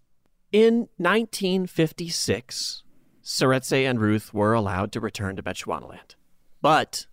[0.51, 2.83] In 1956,
[3.23, 6.15] Seretse and Ruth were allowed to return to Bechuanaland,
[6.61, 7.05] but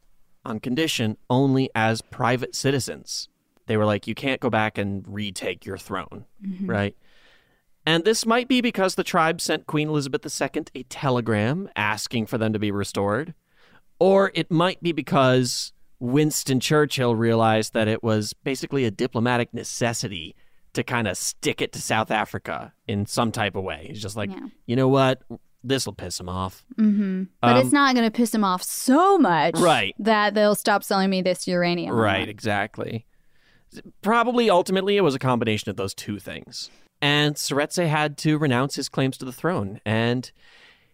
[0.45, 3.28] on condition only as private citizens.
[3.66, 6.68] They were like, you can't go back and retake your throne, Mhm.
[6.68, 6.97] right?
[7.87, 12.37] And this might be because the tribe sent Queen Elizabeth II a telegram asking for
[12.37, 13.32] them to be restored,
[14.01, 20.34] or it might be because Winston Churchill realized that it was basically a diplomatic necessity
[20.74, 23.87] to kind of stick it to South Africa in some type of way.
[23.89, 24.49] He's just like, Yeah.
[24.66, 25.22] you know what?
[25.64, 26.64] This will piss him off.
[26.78, 27.22] Mm-hmm.
[27.41, 29.95] But Um, it's not going to piss him off so much Right.
[29.99, 31.95] that they'll stop selling me this uranium.
[31.95, 33.07] Right, exactly.
[34.03, 36.70] Probably ultimately it was a combination of those two things.
[37.01, 39.80] And Seretse had to renounce his claims to the throne.
[39.84, 40.30] And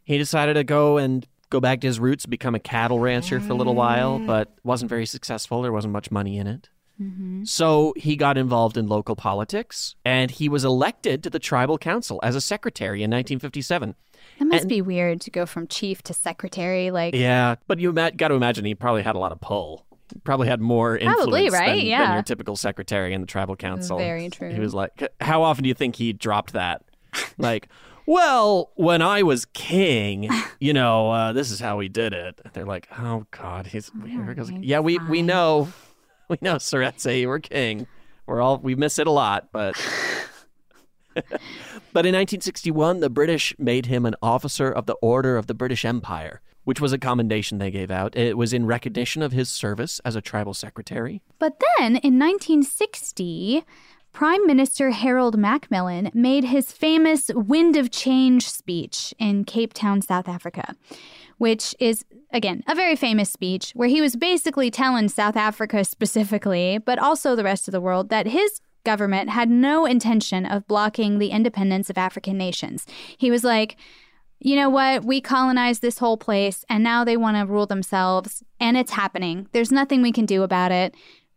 [0.05, 3.53] he decided to go and go back to his roots, become a cattle rancher for
[3.53, 5.63] a little while, but wasn't very successful.
[5.63, 6.69] There wasn't much money in it.
[7.01, 7.45] Mm-hmm.
[7.45, 12.21] So he got involved in local politics and he was elected to the tribal council
[12.23, 13.95] as a secretary in 1957.
[14.39, 16.91] That must And- be weird to go from chief to secretary.
[16.91, 19.87] Like, Yeah, but you got to imagine he probably had a lot of pull.
[20.25, 21.77] Probably had more influence Probably, right?
[21.79, 23.99] than, than your typical secretary in the tribal council.
[23.99, 24.51] Very true.
[24.51, 26.83] He was like, how often do you think he dropped that?
[27.39, 27.69] like,
[28.07, 30.29] well, when I was king,
[30.61, 32.41] you know, uh, this is how we did it.
[32.53, 34.51] They're like, oh God, he's here goes.
[34.51, 35.73] Yeah, we we know,
[36.29, 37.87] we know, Seretse, you were king.
[38.27, 39.77] We're all we miss it a lot, but.
[41.93, 45.85] But in 1961, the British made him an officer of the Order of the British
[45.85, 48.17] Empire, which was a commendation they gave out.
[48.17, 51.23] It was in recognition of his service as a tribal secretary.
[51.39, 53.65] But then in 1960,
[54.13, 60.29] Prime Minister Harold Macmillan made his famous Wind of Change speech in Cape Town, South
[60.29, 60.75] Africa,
[61.39, 66.79] which is, again, a very famous speech where he was basically telling South Africa specifically,
[66.79, 71.19] but also the rest of the world, that his government had no intention of blocking
[71.19, 72.85] the independence of African nations.
[73.17, 73.77] He was like,
[74.45, 75.05] you know what?
[75.05, 79.47] We colonized this whole place and now they want to rule themselves and it's happening.
[79.53, 80.95] There's nothing we can do about it.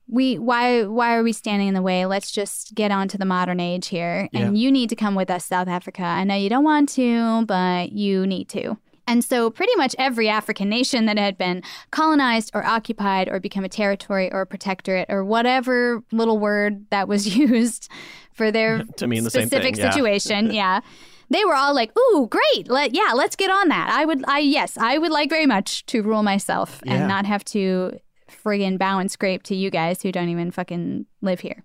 [0.07, 2.05] We why why are we standing in the way?
[2.05, 4.29] Let's just get on to the modern age here.
[4.33, 4.61] And Yeah.
[4.63, 6.03] you need to come with us, South Africa.
[6.03, 8.77] I know you don't want to, but you need to.
[9.07, 13.63] And so, pretty much every African nation that had been colonized or occupied or become
[13.63, 17.87] a territory or a protectorate or whatever little word that was used
[18.33, 19.91] for their To mean the same specific thing, yeah.
[19.91, 20.79] situation, yeah.
[21.29, 22.67] They were all like, "Ooh, great!
[22.69, 23.89] Let yeah, let's get on that.
[23.89, 26.93] I would, I yes, I would like very much to rule myself Yeah.
[26.93, 27.99] and not have to
[28.29, 31.63] friggin' bow and scrape to you guys who don't even fucking live here."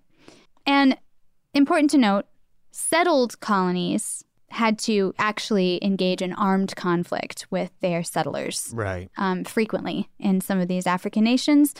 [0.65, 0.97] And
[1.53, 2.25] important to note,
[2.71, 9.09] settled colonies had to actually engage in armed conflict with their settlers Right.
[9.17, 11.73] um, frequently in some of these African nations.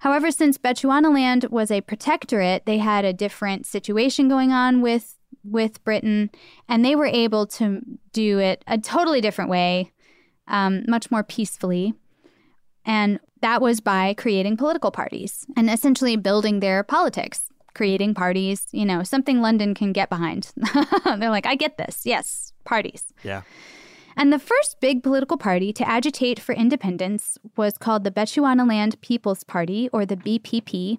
[0.00, 5.82] However, since Bechuanaland was a protectorate, they had a different situation going on with with
[5.84, 6.30] Britain,
[6.68, 7.80] and they were able to
[8.12, 9.92] do it a totally different way,
[10.48, 11.94] um, much more peacefully.
[12.84, 18.84] And that was by creating political parties and essentially building their politics, creating parties, you
[18.84, 20.52] know, something London can get behind.
[21.04, 22.02] They're like, I get this.
[22.04, 23.12] Yes, parties.
[23.22, 23.42] Yeah.
[24.16, 29.44] And the first big political party to agitate for independence was called the Bechuanaland People's
[29.44, 30.98] Party, or the BPP.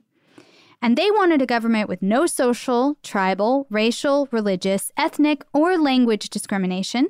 [0.81, 7.09] And they wanted a government with no social, tribal, racial, religious, ethnic, or language discrimination.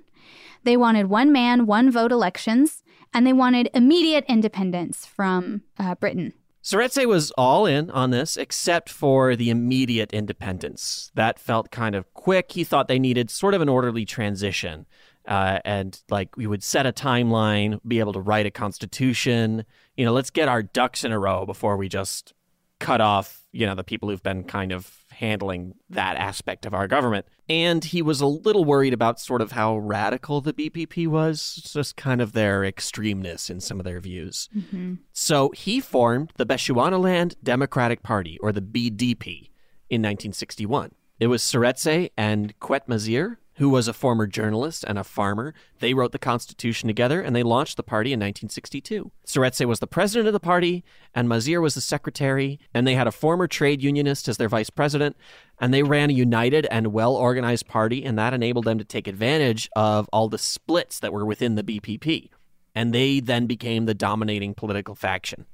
[0.64, 6.34] They wanted one man, one vote elections, and they wanted immediate independence from uh, Britain.
[6.64, 11.12] Seretse was all in on this, except for the immediate independence.
[11.16, 12.52] That felt kind of quick.
[12.52, 14.86] He thought they needed sort of an orderly transition.
[15.28, 19.66] Uh, and like we would set a timeline, be able to write a constitution.
[19.96, 22.34] You know, let's get our ducks in a row before we just
[22.82, 26.88] cut off, you know, the people who've been kind of handling that aspect of our
[26.88, 27.26] government.
[27.48, 31.96] And he was a little worried about sort of how radical the BPP was, just
[31.96, 34.50] kind of their extremeness in some of their views.
[34.56, 34.96] Mm-hmm.
[35.14, 39.50] So he formed the Bechuanaland Democratic Party, or the BDP,
[39.90, 40.92] in 1961.
[41.20, 45.54] It was Seretse and Quett Masire, who was a former journalist and a farmer.
[45.82, 49.12] They wrote the Constitution together and they launched the party in 1962.
[49.24, 50.84] Seretse was the president of the party
[51.14, 54.72] and Masire was the secretary, and they had a former trade unionist as their vice
[54.72, 55.16] president.
[55.60, 59.08] And they ran a united and well organized party, and that enabled them to take
[59.08, 62.30] advantage of all the splits that were within the BPP.
[62.74, 65.46] And they then became the dominating political faction.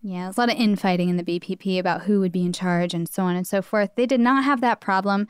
[0.00, 2.94] Yeah, there's a lot of infighting in the BPP about who would be in charge
[2.94, 3.90] and so on and so forth.
[3.96, 5.28] They did not have that problem,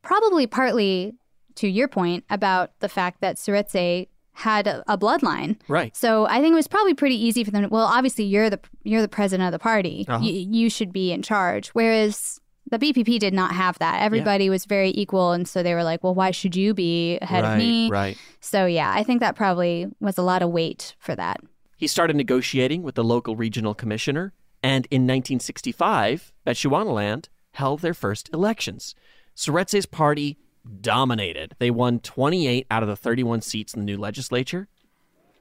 [0.00, 1.14] probably partly
[1.56, 5.56] to your point about the fact that Seretse had a, a bloodline.
[5.68, 5.94] Right.
[5.96, 7.62] So I think it was probably pretty easy for them.
[7.64, 10.06] To, well, obviously you're the you're the president of the party.
[10.08, 10.20] Uh-huh.
[10.22, 11.68] Y- you should be in charge.
[11.68, 12.40] Whereas
[12.70, 14.00] the BPP did not have that.
[14.00, 17.44] Everybody was very equal, and so they were like, "Well, why should you be ahead
[17.44, 18.16] Right, of me?" right.
[18.40, 21.40] So yeah, I think that probably was a lot of weight for that.
[21.76, 24.32] He started negotiating with the local regional commissioner,
[24.62, 28.94] and in 1965, Bechuanaland held their first elections.
[29.36, 30.38] Seretse's party
[30.80, 31.54] dominated.
[31.58, 34.68] They won 28 out of the 31 seats in the new legislature,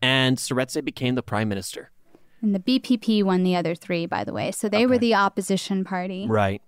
[0.01, 1.91] and Seretse became the prime minister.
[2.41, 4.51] And the BPP won the other three, by the way.
[4.51, 6.25] So they were the opposition party.
[6.27, 6.61] Right.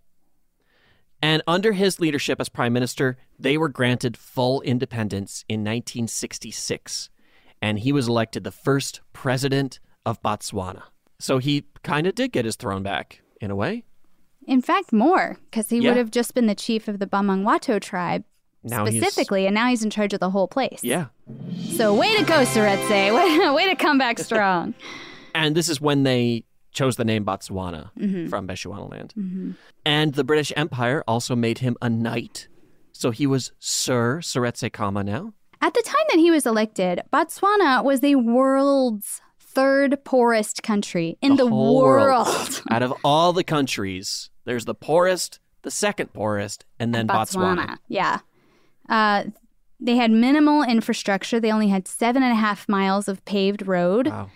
[1.22, 7.10] And under his leadership as prime minister, they were granted full independence in 1966.
[7.62, 10.84] And he was elected the first president of Botswana.
[11.20, 13.86] So he kind of did get his throne back, in a way.
[14.46, 15.90] In fact, more, because he Yeah.
[15.92, 18.26] would have just been the chief of the Bamangwato tribe
[18.64, 20.80] Now he's- specifically, and now he's in charge of the whole place.
[20.84, 21.08] Yeah.
[21.76, 22.90] So way to go, Seretse.
[23.16, 24.74] Way, way to come back strong.
[25.36, 26.44] And this is when they
[26.74, 28.30] chose the name Botswana Mhm.
[28.30, 29.14] from Bechuanaland.
[29.16, 29.56] Mhm.
[29.84, 32.48] And the British Empire also made him a knight.
[32.92, 35.34] So he was Sir Seretse Khama now.
[35.60, 41.36] At the time that he was elected, Botswana was the world's third poorest country in
[41.38, 42.28] the, whole world.
[42.72, 47.78] Out of all the countries, there's the poorest, the second poorest, and then Botswana.
[47.88, 48.20] Yeah.
[48.94, 49.24] Uh,
[49.80, 51.40] they had minimal infrastructure.
[51.40, 54.08] They only had seven and a half miles of paved road.
[54.08, 54.30] Wow.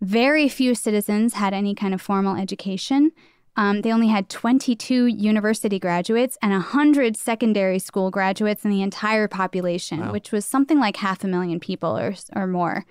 [0.00, 3.12] Very few citizens had any kind of formal education.
[3.56, 9.26] Um, they only had 22 university graduates and 100 secondary school graduates in the entire
[9.28, 10.12] population, Wow.
[10.12, 12.84] which was something like half a million people or, or more.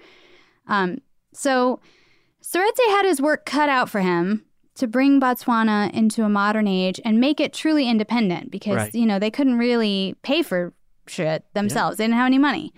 [0.68, 1.00] Um,
[1.34, 1.80] so
[2.44, 4.44] Seretse had his work cut out for him
[4.76, 8.96] to bring Botswana into a modern age and make it truly independent because, Right.
[8.96, 10.74] you know, they couldn't really pay for
[11.10, 11.98] shit themselves.
[11.98, 12.74] They didn't have any money.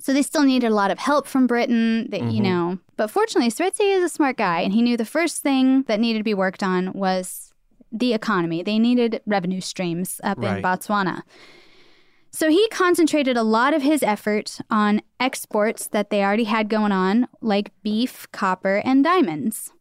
[0.00, 2.44] So they still needed a lot of help from Britain, that, you Mhm.
[2.44, 2.78] know.
[2.96, 6.18] But fortunately, Seretse is a smart guy, and he knew the first thing that needed
[6.20, 7.52] to be worked on was
[7.90, 8.62] the economy.
[8.62, 11.22] They needed revenue streams up in Botswana.
[12.30, 16.92] So he concentrated a lot of his effort on exports that they already had going
[16.92, 19.72] on, like beef, copper, and diamonds.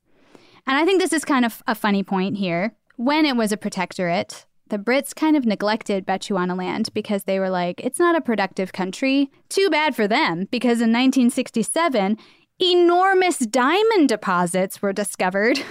[0.65, 2.73] And I think this is kind of a funny point here.
[2.95, 7.81] When it was a protectorate, the Brits kind of neglected Bechuanaland because they were like,
[7.83, 9.29] it's not a productive country.
[9.49, 12.17] Too bad for them, because in 1967,
[12.59, 15.61] enormous diamond deposits were discovered.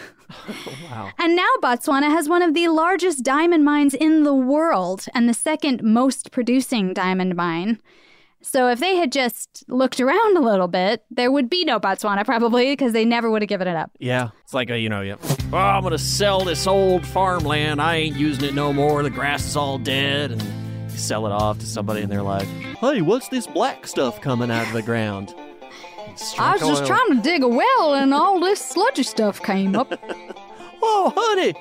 [0.91, 1.11] Wow.
[1.19, 5.35] And now Botswana has one of the largest diamond mines in the world and the
[5.35, 7.81] second most producing diamond mine.
[8.45, 12.27] So if they had just looked around a little bit, there would be no Botswana
[12.27, 13.91] probably because they never would have given it up.
[13.99, 14.29] Yeah.
[14.43, 15.17] It's like, a, you know, yeah.
[15.51, 17.81] Oh, I'm going to sell this old farmland.
[17.81, 19.03] I ain't using it no more.
[19.03, 20.33] The grass is all dead.
[20.33, 22.47] And you sell it off to somebody, and they're like,
[22.81, 25.35] hey, what's this black stuff coming out of the ground?
[26.39, 29.93] I was just trying to dig a well and all this sludgy stuff came up.
[30.87, 31.55] Oh, honey,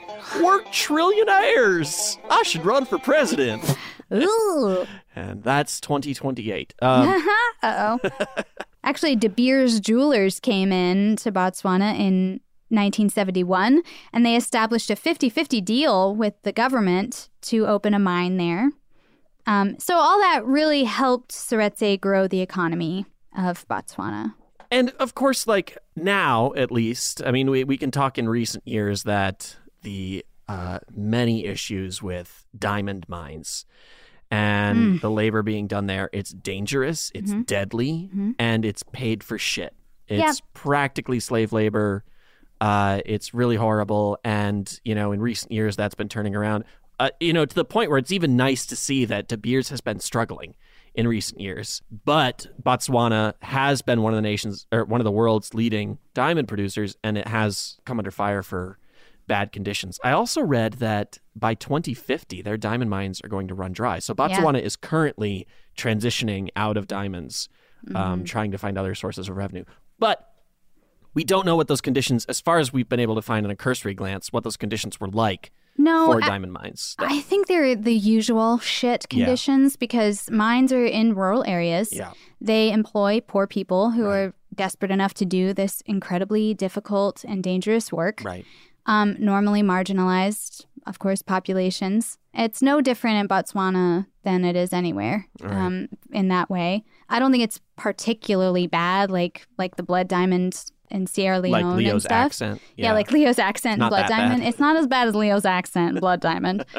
[0.43, 2.17] we're trillionaires.
[2.29, 3.63] I should run for president.
[4.11, 4.85] Ooh.
[5.15, 6.73] And that's 2028.
[6.81, 7.27] Um,
[7.63, 7.99] oh.
[8.83, 15.29] Actually, De Beers Jewelers came in to Botswana in 1971 and they established a 50
[15.29, 18.71] 50 deal with the government to open a mine there.
[19.45, 23.05] Um, so, all that really helped Seretse grow the economy
[23.37, 24.33] of Botswana.
[24.71, 28.67] And of course, like now at least, I mean, we, we can talk in recent
[28.67, 33.65] years that the uh, many issues with diamond mines
[34.33, 35.01] and Mm.
[35.01, 37.45] the labor being done there, it's dangerous, it's Mhm.
[37.45, 38.35] deadly, Mhm.
[38.39, 39.73] and it's paid for shit.
[40.07, 40.45] It's Yeah.
[40.53, 42.03] practically slave labor.
[42.59, 44.17] Uh, it's really horrible.
[44.23, 46.63] And, you know, in recent years, that's been turning around,
[46.99, 49.69] uh, you know, to the point where it's even nice to see that De Beers
[49.69, 50.55] has been struggling
[50.95, 51.81] in recent years.
[52.05, 56.47] But Botswana has been one of the nation's or one of the world's leading diamond
[56.47, 58.77] producers, and it has come under fire for
[59.27, 59.99] bad conditions.
[60.03, 63.99] I also read that by 2050, their diamond mines are going to run dry.
[63.99, 65.47] So Botswana is currently
[65.77, 67.49] transitioning out of diamonds,
[67.95, 68.25] um, Mhm.
[68.25, 69.63] trying to find other sources of revenue.
[69.99, 70.29] But
[71.13, 73.51] we don't know what those conditions, as far as we've been able to find in
[73.51, 76.95] a cursory glance, what those conditions were like No, for I- diamond mines.
[76.99, 79.25] I think they're the usual shit Yeah.
[79.25, 81.93] conditions because mines are in rural areas.
[81.93, 82.11] Yeah.
[82.41, 87.91] They employ poor people who are desperate enough to do this incredibly difficult and dangerous
[87.91, 88.21] work.
[88.23, 88.45] Right.
[88.85, 92.17] Um, normally marginalized, of course, populations.
[92.33, 95.53] It's no different in Botswana than it is anywhere Right.
[95.55, 96.83] um, in that way.
[97.09, 101.85] I don't think it's particularly bad, like like the blood diamond in Sierra Leone Like
[101.87, 102.11] and stuff.
[102.11, 102.61] accent.
[102.75, 102.87] Yeah.
[102.87, 102.93] Yeah.
[102.93, 104.17] like Leo's accent blood that bad.
[104.17, 104.43] diamond.
[104.43, 106.65] It's not as bad as Leo's accent blood diamond.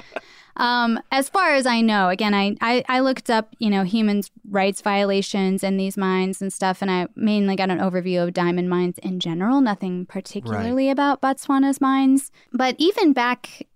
[0.56, 4.22] Um, as far as I know, again, I, I, I looked up, you know, human
[4.48, 8.70] rights violations in these mines and stuff, and I mainly got an overview of diamond
[8.70, 12.30] mines in general, nothing particularly about Botswana's mines.
[12.52, 13.66] But even back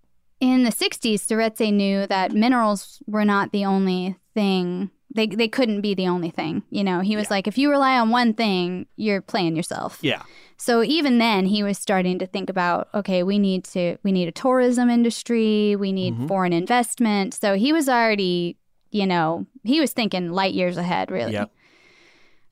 [0.40, 4.90] in the 60s, Seretse knew that minerals were not the only thing.
[5.14, 6.62] They, they couldn't be the only thing.
[6.70, 9.98] You know, he was like, if you rely on one thing, you're playing yourself.
[10.02, 10.22] Yeah.
[10.60, 14.26] So even then, he was starting to think about, okay, we need to, we need
[14.28, 16.26] a tourism industry, we need Mm-hmm.
[16.26, 17.32] foreign investment.
[17.34, 18.56] So he was already,
[18.90, 21.32] you know, he was thinking light years ahead, really.
[21.32, 21.50] Yep.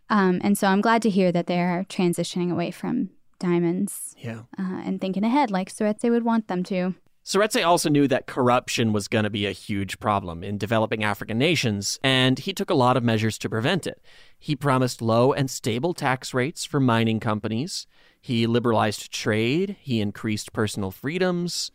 [0.08, 3.10] Um, and so I'm glad to hear that they're transitioning away from
[3.40, 4.42] diamonds Yeah.
[4.58, 6.94] uh, and thinking ahead, like Seretse would want them to.
[7.26, 11.36] Seretse also knew that corruption was going to be a huge problem in developing African
[11.36, 14.00] nations, and he took a lot of measures to prevent it.
[14.38, 17.88] He promised low and stable tax rates for mining companies.
[18.20, 19.74] He liberalized trade.
[19.80, 21.72] He increased personal freedoms.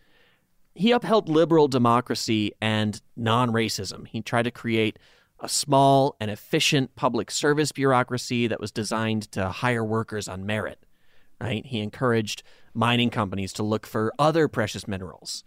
[0.73, 4.07] He upheld liberal democracy and non racism.
[4.07, 4.97] He tried to create
[5.41, 10.85] a small and efficient public service bureaucracy that was designed to hire workers on merit
[11.41, 11.65] right?
[11.65, 12.43] He encouraged
[12.73, 15.43] mining companies to look for other precious minerals,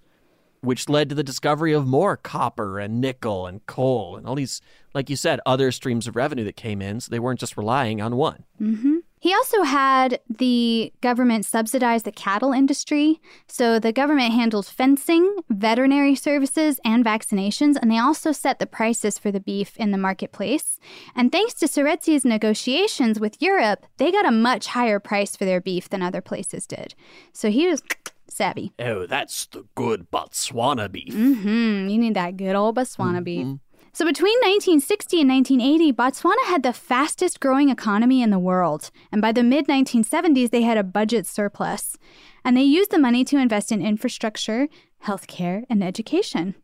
[0.61, 4.61] which led to the discovery of more copper and nickel and coal and all these,
[4.93, 7.01] like you said, other streams of revenue that came in.
[7.01, 8.45] So they weren't just relying on one.
[8.59, 13.23] hmm He also had the government subsidize the cattle industry.
[13.49, 19.19] So the government handled fencing, veterinary services, and vaccinations, and they also set the prices
[19.19, 20.79] for the beef in the marketplace.
[21.17, 25.63] And thanks to Seretse's negotiations with Europe, they got a much higher price for their
[25.63, 26.95] beef than other places did.
[27.33, 27.83] So he was
[28.29, 28.75] savvy.
[28.79, 31.15] Oh, that's the good Botswana beef.
[31.15, 31.89] Mm-hmm.
[31.89, 33.47] You need that good old Botswana beef.
[33.95, 38.91] So between 1960 and 1980, Botswana had the fastest growing economy in the world.
[39.13, 41.97] And by the mid 1970s, they had a budget surplus.
[42.45, 44.67] And they used the money to invest in infrastructure,
[45.05, 46.57] healthcare, and education.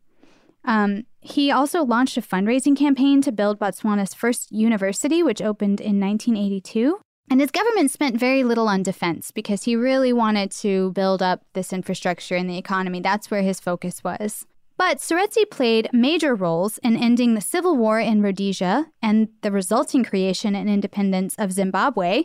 [0.65, 6.01] Um, he also launched a fundraising campaign to build Botswana's first university, which opened in
[6.01, 6.99] 1982.
[7.29, 11.45] And his government spent very little on defense because he really wanted to build up
[11.53, 12.99] this infrastructure and the economy.
[12.99, 14.45] That's where his focus was.
[14.81, 20.03] But Seretse played major roles in ending the civil war in Rhodesia and the resulting
[20.03, 22.23] creation and independence of Zimbabwe.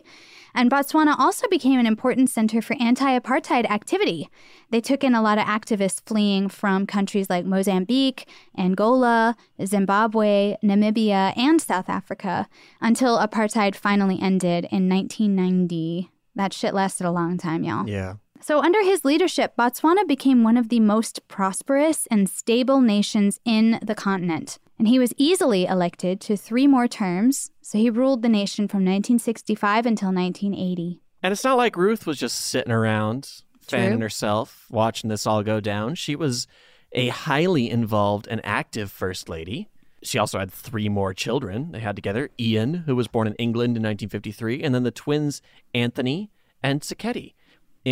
[0.55, 4.27] And Botswana also became an important center for anti apartheid activity.
[4.71, 8.27] They took in a lot of activists fleeing from countries like Mozambique,
[8.57, 12.49] Angola, Zimbabwe, Namibia, and South Africa
[12.81, 16.09] until apartheid finally ended in 1990.
[16.33, 17.87] That shit lasted a long time, y'all.
[17.87, 18.15] Yeah.
[18.41, 23.79] So, under his leadership, Botswana became one of the most prosperous and stable nations in
[23.81, 24.59] the continent.
[24.79, 28.81] And he was easily elected to three more terms, so he ruled the nation from
[28.81, 31.01] 1965 until 1980.
[31.23, 34.01] And it's not like Ruth was just sitting around fanning True.
[34.01, 35.95] herself, watching this all go down.
[35.95, 36.47] She was
[36.91, 39.67] a highly involved and active first lady.
[40.03, 43.75] She also had three more children they had together Ian, who was born in England
[43.75, 45.41] in 1953, and then the twins
[45.73, 46.29] Anthony
[46.63, 47.33] and Tshekedi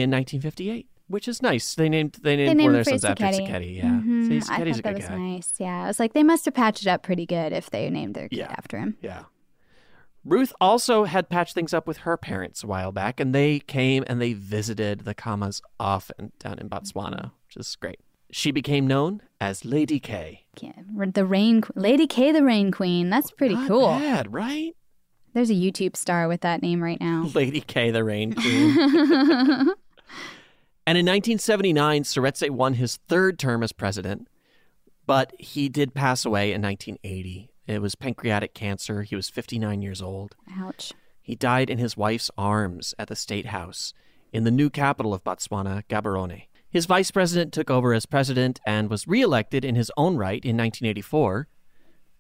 [0.04, 1.76] in 1958, which is nice.
[1.76, 3.24] They named they named, one of their sons after.
[3.26, 3.78] Tshekedi.
[3.78, 3.84] Yeah.
[3.86, 4.28] Mhm.
[4.28, 5.18] See, I thought a that was guy.
[5.18, 5.54] nice.
[5.60, 8.16] Yeah, I was like, they must have patched it up pretty good if they named
[8.16, 8.56] their kid Yeah.
[8.58, 8.98] after him.
[9.02, 9.24] Yeah.
[10.24, 14.04] Ruth also had patched things up with her parents a while back, and they came
[14.08, 18.00] and they visited the Khamas often down in Botswana, which is great.
[18.32, 20.46] She became known as Lady K.
[20.60, 20.72] Yeah,
[21.14, 23.12] the Rain Lady K, the Rain Queen.
[23.12, 23.88] That's pretty Not cool.
[23.90, 24.74] bad, right?
[25.34, 27.30] There's a YouTube star with that name right now.
[27.36, 29.74] Lady K, the Rain Queen.
[30.88, 34.28] and in 1979, Seretse won his third term as president,
[35.06, 37.50] but he did pass away in 1980.
[37.68, 39.02] It was pancreatic cancer.
[39.02, 40.36] He was 59 years old.
[40.60, 40.94] Ouch.
[41.22, 43.94] He died in his wife's arms at the State House
[44.32, 46.44] in the new capital of Botswana, Gaborone.
[46.70, 50.58] His vice president took over as president and was reelected in his own right in
[50.58, 51.48] 1984.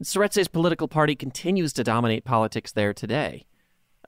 [0.01, 3.45] Seretse's political party continues to dominate politics there today.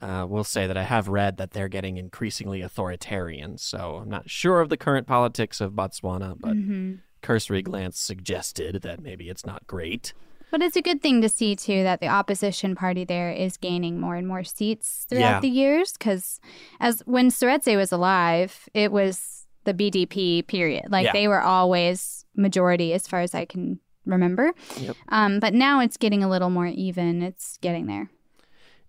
[0.02, 4.30] Uh, will say that I have read that they're getting increasingly authoritarian, so I'm not
[4.30, 7.00] sure of the current politics of Botswana, but Mhm.
[7.22, 10.14] cursory glance suggested that maybe it's not great.
[10.52, 14.00] But it's a good thing to see too that the opposition party there is gaining
[14.00, 15.40] more and more seats throughout Yeah.
[15.42, 15.94] the years.
[15.94, 16.40] Because
[16.80, 20.86] as when Seretse was alive, it was the BDP period.
[20.90, 21.12] Like Yeah.
[21.14, 24.54] they were always majority as far as I can remember.
[24.80, 24.96] Yep.
[25.10, 27.22] Um, but now it's getting a little more even.
[27.22, 28.10] It's getting there.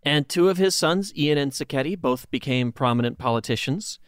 [0.02, 3.98] And two of his sons, Ian and Tshekedi, both became prominent politicians.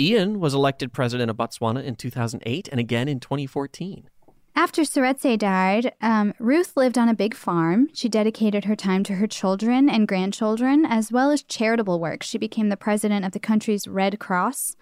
[0.00, 4.08] Ian was elected president of Botswana in 2008 and again in 2014.
[4.54, 7.88] After Seretse died, um, Ruth lived on a big farm.
[7.92, 12.24] She dedicated her time to her children and grandchildren, as well as charitable work.
[12.24, 14.74] She became the president of the country's Red Cross.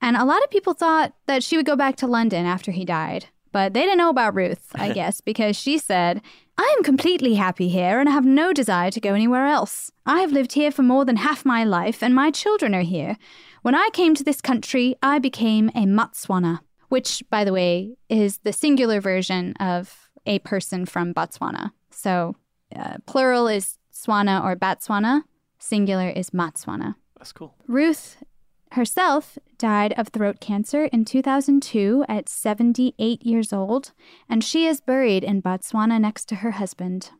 [0.00, 2.84] And a lot of people thought that she would go back to London after he
[2.84, 3.26] died.
[3.52, 6.22] But they didn't know about Ruth, I guess, because she said,
[6.56, 9.92] I am completely happy here and I have no desire to go anywhere else.
[10.04, 13.16] I have lived here for more than half my life, and my children are here.
[13.62, 18.38] When I came to this country, I became a Matswana, which, by the way, is
[18.38, 21.72] the singular version of a person from Botswana.
[21.90, 22.36] So,
[22.74, 25.22] uh, plural is Swana or Batswana,
[25.58, 26.94] singular is Matswana.
[27.18, 27.54] That's cool.
[27.66, 28.16] Ruth
[28.72, 33.92] herself died of throat cancer in 2002 at 78 years old,
[34.28, 37.10] and she is buried in Botswana next to her husband.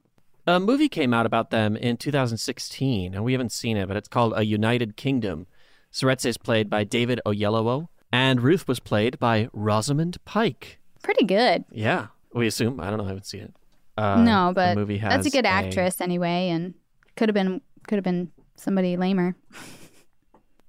[0.46, 4.08] A movie came out about them in 2016, and we haven't seen it, but it's
[4.08, 5.46] called A United Kingdom.
[5.92, 10.78] Seretse is played by David Oyelowo, and Ruth was played by Rosamund Pike.
[11.02, 11.64] Pretty good.
[11.70, 12.80] Yeah, we assume.
[12.80, 13.04] I don't know.
[13.04, 13.54] I haven't seen it.
[13.96, 16.74] Uh, no, the but movie has that's a good actress anyway, and
[17.16, 19.34] could have been could have been somebody lamer.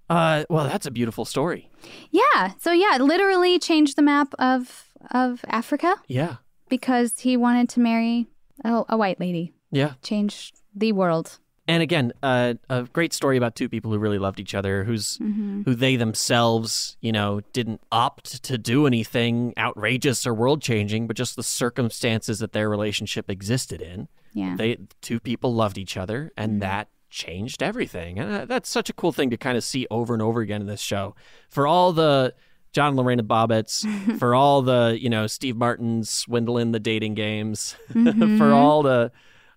[0.10, 1.69] Uh, well, that's a beautiful story.
[2.11, 2.53] Yeah.
[2.60, 6.38] So yeah, literally changed the map of of Africa Yeah,
[6.68, 8.27] because he wanted to marry
[8.65, 9.53] a, a white lady.
[9.72, 9.94] yeah.
[10.02, 11.40] Changed the world.
[11.68, 15.19] And again, uh, a great story about two people who really loved each other, who's
[15.19, 15.65] Mhm.
[15.65, 21.15] who they themselves, you know, didn't opt to do anything outrageous or world changing, but
[21.15, 24.07] just the circumstances that their relationship existed in.
[24.34, 24.56] Yeah.
[24.57, 26.60] They two people loved each other, and Mhm.
[26.61, 28.19] that changed everything.
[28.19, 30.68] And that's such a cool thing to kind of see over and over again in
[30.68, 31.15] this show.
[31.49, 32.34] For all the
[32.72, 37.94] John Lorena Bobbitts, for all the you know Steve Martin swindling the dating games, for
[37.99, 38.53] Mhm.
[38.53, 39.11] all the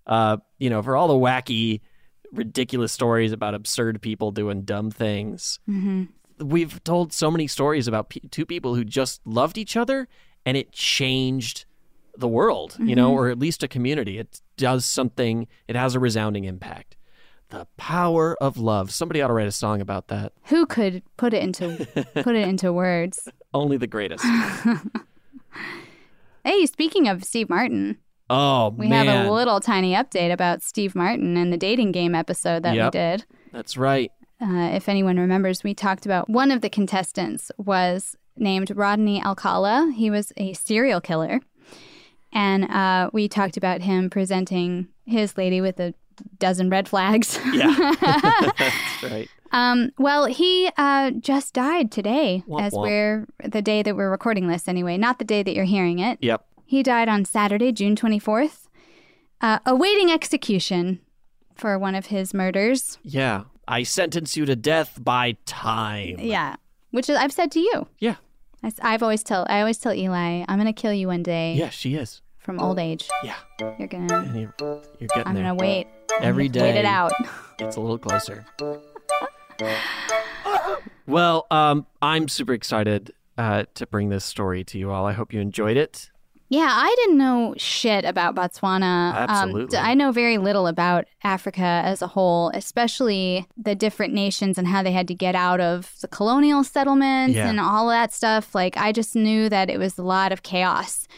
[0.06, 1.80] uh, you know for all the wacky,
[2.32, 5.60] ridiculous stories about absurd people doing dumb things.
[5.68, 6.04] Mm-hmm.
[6.40, 10.08] We've told so many stories about pe two people who just loved each other,
[10.46, 11.66] and it changed
[12.16, 13.14] the world, you know, Mhm.
[13.14, 14.18] or at least a community.
[14.18, 15.46] It does something.
[15.68, 16.96] It has a resounding impact.
[17.52, 18.90] The power of love.
[18.90, 20.32] Somebody ought to write a song about that.
[20.44, 21.86] Who could put it into
[22.22, 23.28] put it into words?
[23.54, 24.24] Only the greatest.
[26.44, 27.98] Hey, speaking of Steve Martin,
[28.28, 32.16] Oh we man, have a little tiny update about Steve Martin and the dating game
[32.16, 32.86] episode that Yep.
[32.86, 33.24] we did.
[33.52, 34.10] That's right.
[34.40, 39.92] Uh, if anyone remembers, we talked about one of the contestants was named Rodney Alcala.
[39.94, 41.38] He was a serial killer.
[42.32, 45.94] And uh, we talked about him presenting his lady with a
[46.38, 47.38] dozen red flags.
[47.52, 47.94] Yeah,
[48.58, 49.28] that's right.
[49.52, 52.82] Um, well, he uh, just died today, Womp as womp.
[52.82, 56.18] we're the day that we're recording this anyway, not the day that you're hearing it.
[56.22, 56.44] Yep.
[56.64, 58.68] He died on Saturday, June 24th,
[59.42, 61.00] uh, awaiting execution
[61.54, 62.98] for one of his murders.
[63.02, 63.44] Yeah.
[63.68, 66.16] I sentence you to death by time.
[66.18, 66.56] Yeah,
[66.90, 67.86] which is, I've said to you.
[67.98, 68.16] Yeah.
[68.80, 71.54] I, have always tell I always tell Eli, I'm gonna kill you one day.
[71.54, 72.22] Yeah, she is.
[72.38, 73.08] From old age.
[73.22, 73.36] Yeah.
[73.78, 74.18] You're gonna.
[74.18, 74.54] And you're,
[74.98, 75.44] you're getting I'm there.
[75.44, 75.86] gonna wait.
[76.20, 77.12] Every gonna Wait it out.
[77.58, 78.44] It's a little closer.
[81.06, 85.06] Well, um, I'm super excited uh, to bring this story to you all.
[85.06, 86.10] I hope you enjoyed it.
[86.48, 89.12] Yeah, I didn't know shit about Botswana.
[89.14, 89.78] Um, Absolutely.
[89.78, 94.82] I know very little about Africa as a whole, especially the different nations and how
[94.82, 97.48] they had to get out of the colonial settlements Yeah.
[97.48, 98.54] and all of that stuff.
[98.54, 101.08] Like, I just knew that it was a lot of chaos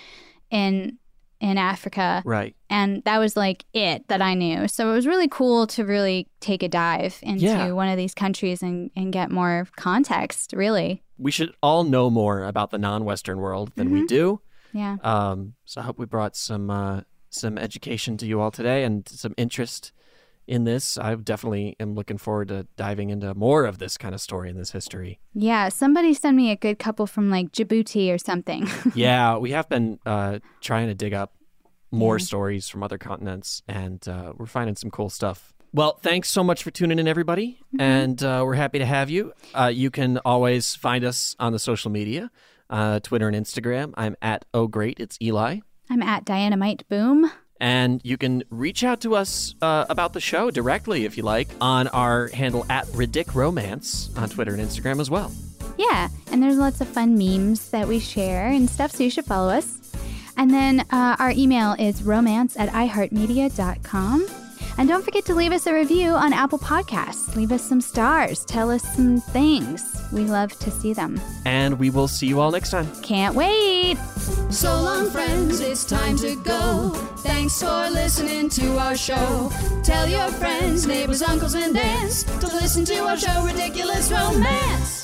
[0.53, 0.99] in
[1.41, 2.23] in Africa.
[2.25, 2.55] Right.
[2.71, 4.67] And that was like it that I knew.
[4.69, 7.71] So it was really cool to really take a dive into Yeah.
[7.73, 11.03] one of these countries and, and get more context, really.
[11.19, 14.09] We should all know more about the non-Western world than we Mhm.
[14.09, 14.41] do.
[14.73, 14.97] Yeah.
[15.03, 19.09] Um, so I hope we brought some uh, some education to you all today and
[19.09, 19.93] some interest
[20.47, 20.99] in this.
[20.99, 24.57] I definitely am looking forward to diving into more of this kind of story in
[24.59, 25.21] this history.
[25.35, 28.69] Yeah, somebody send me a good couple from like Djibouti or something.
[28.95, 31.33] yeah, we have been uh, trying to dig up
[31.91, 32.25] more Yeah.
[32.25, 35.53] stories from other continents, and uh, we're finding some cool stuff.
[35.73, 39.33] Well, thanks so much for tuning in, everybody, and uh, we're happy to have you.
[39.55, 42.31] Uh, you can always find us on the social media,
[42.71, 43.93] uh, Twitter and Instagram.
[43.97, 45.59] I'm at Oh Great, it's Eli.
[45.91, 47.31] I'm at Dynamite Boom.
[47.61, 51.49] And you can reach out to us uh, about the show directly if you like
[51.61, 55.33] on our handle at Ridic Romance on Twitter and Instagram as well.
[55.79, 59.25] Yeah, and there's lots of fun memes that we share and stuff, so you should
[59.25, 59.93] follow us.
[60.37, 64.44] And then uh, our email is romance at iheartmedia.com.
[64.77, 67.35] And don't forget to leave us a review on Apple Podcasts.
[67.37, 68.45] Leave us some stars.
[68.45, 69.85] Tell us some things.
[70.13, 71.21] We love to see them.
[71.45, 72.91] And we will see you all next time.
[73.03, 73.97] Can't wait.
[74.51, 76.91] So long, friends, it's time to go.
[77.19, 79.51] Thanks for listening to our show.
[79.83, 85.04] Tell your friends, neighbors, uncles, and aunts to listen to our show, Ridiculous Romance.